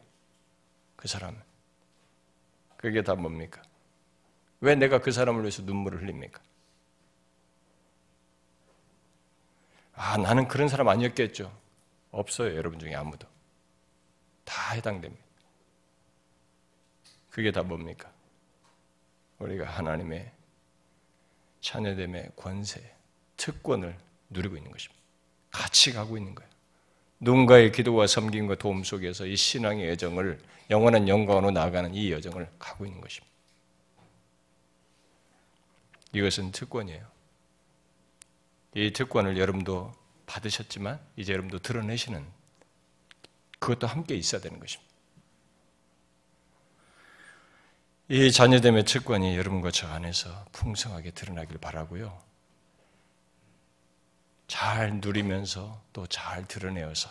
그 0.95 1.09
사람은. 1.09 1.37
그게 2.77 3.01
다 3.01 3.15
뭡니까? 3.15 3.61
왜 4.61 4.75
내가 4.75 4.99
그 4.99 5.11
사람을 5.11 5.41
위해서 5.41 5.61
눈물을 5.63 6.01
흘립니까? 6.01 6.41
아, 9.93 10.15
나는 10.17 10.47
그런 10.47 10.69
사람 10.69 10.87
아니었겠죠. 10.87 11.51
없어요, 12.11 12.55
여러분 12.55 12.79
중에 12.79 12.95
아무도. 12.95 13.34
다 14.45 14.71
해당됩니다. 14.73 15.23
그게 17.29 17.51
다 17.51 17.63
뭡니까? 17.63 18.09
우리가 19.39 19.65
하나님의 19.65 20.31
자녀됨의 21.59 22.31
권세, 22.37 22.95
특권을 23.35 23.97
누리고 24.29 24.55
있는 24.55 24.71
것입니다. 24.71 25.01
같이 25.51 25.91
가고 25.91 26.17
있는 26.17 26.33
거예요. 26.33 26.49
누군가의 27.19 27.71
기도와 27.71 28.07
섬김과 28.07 28.55
도움 28.55 28.83
속에서 28.83 29.25
이 29.25 29.35
신앙의 29.35 29.89
여정을 29.89 30.39
영원한 30.69 31.07
영광으로 31.07 31.51
나아가는 31.51 31.93
이 31.93 32.11
여정을 32.11 32.49
가고 32.59 32.85
있는 32.85 33.01
것입니다. 33.01 33.33
이것은 36.13 36.51
특권이에요. 36.51 37.05
이 38.75 38.91
특권을 38.91 39.37
여러분도 39.37 39.93
받으셨지만 40.25 40.99
이제 41.15 41.33
여러분도 41.33 41.59
드러내시는 41.59 42.25
그것도 43.59 43.87
함께 43.87 44.15
있어야 44.15 44.41
되는 44.41 44.59
것입니다. 44.59 44.93
이 48.07 48.31
자녀됨의 48.31 48.85
특권이 48.85 49.35
여러분과 49.35 49.71
저 49.71 49.87
안에서 49.87 50.45
풍성하게 50.51 51.11
드러나길 51.11 51.57
바라고요. 51.57 52.21
잘 54.47 54.95
누리면서 54.97 55.81
또 55.91 56.05
잘 56.05 56.47
드러내어서 56.47 57.09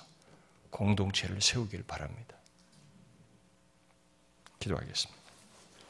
공동체를 0.70 1.40
세우길 1.40 1.84
바랍니다. 1.84 2.36
기도하겠습니다. 4.60 5.23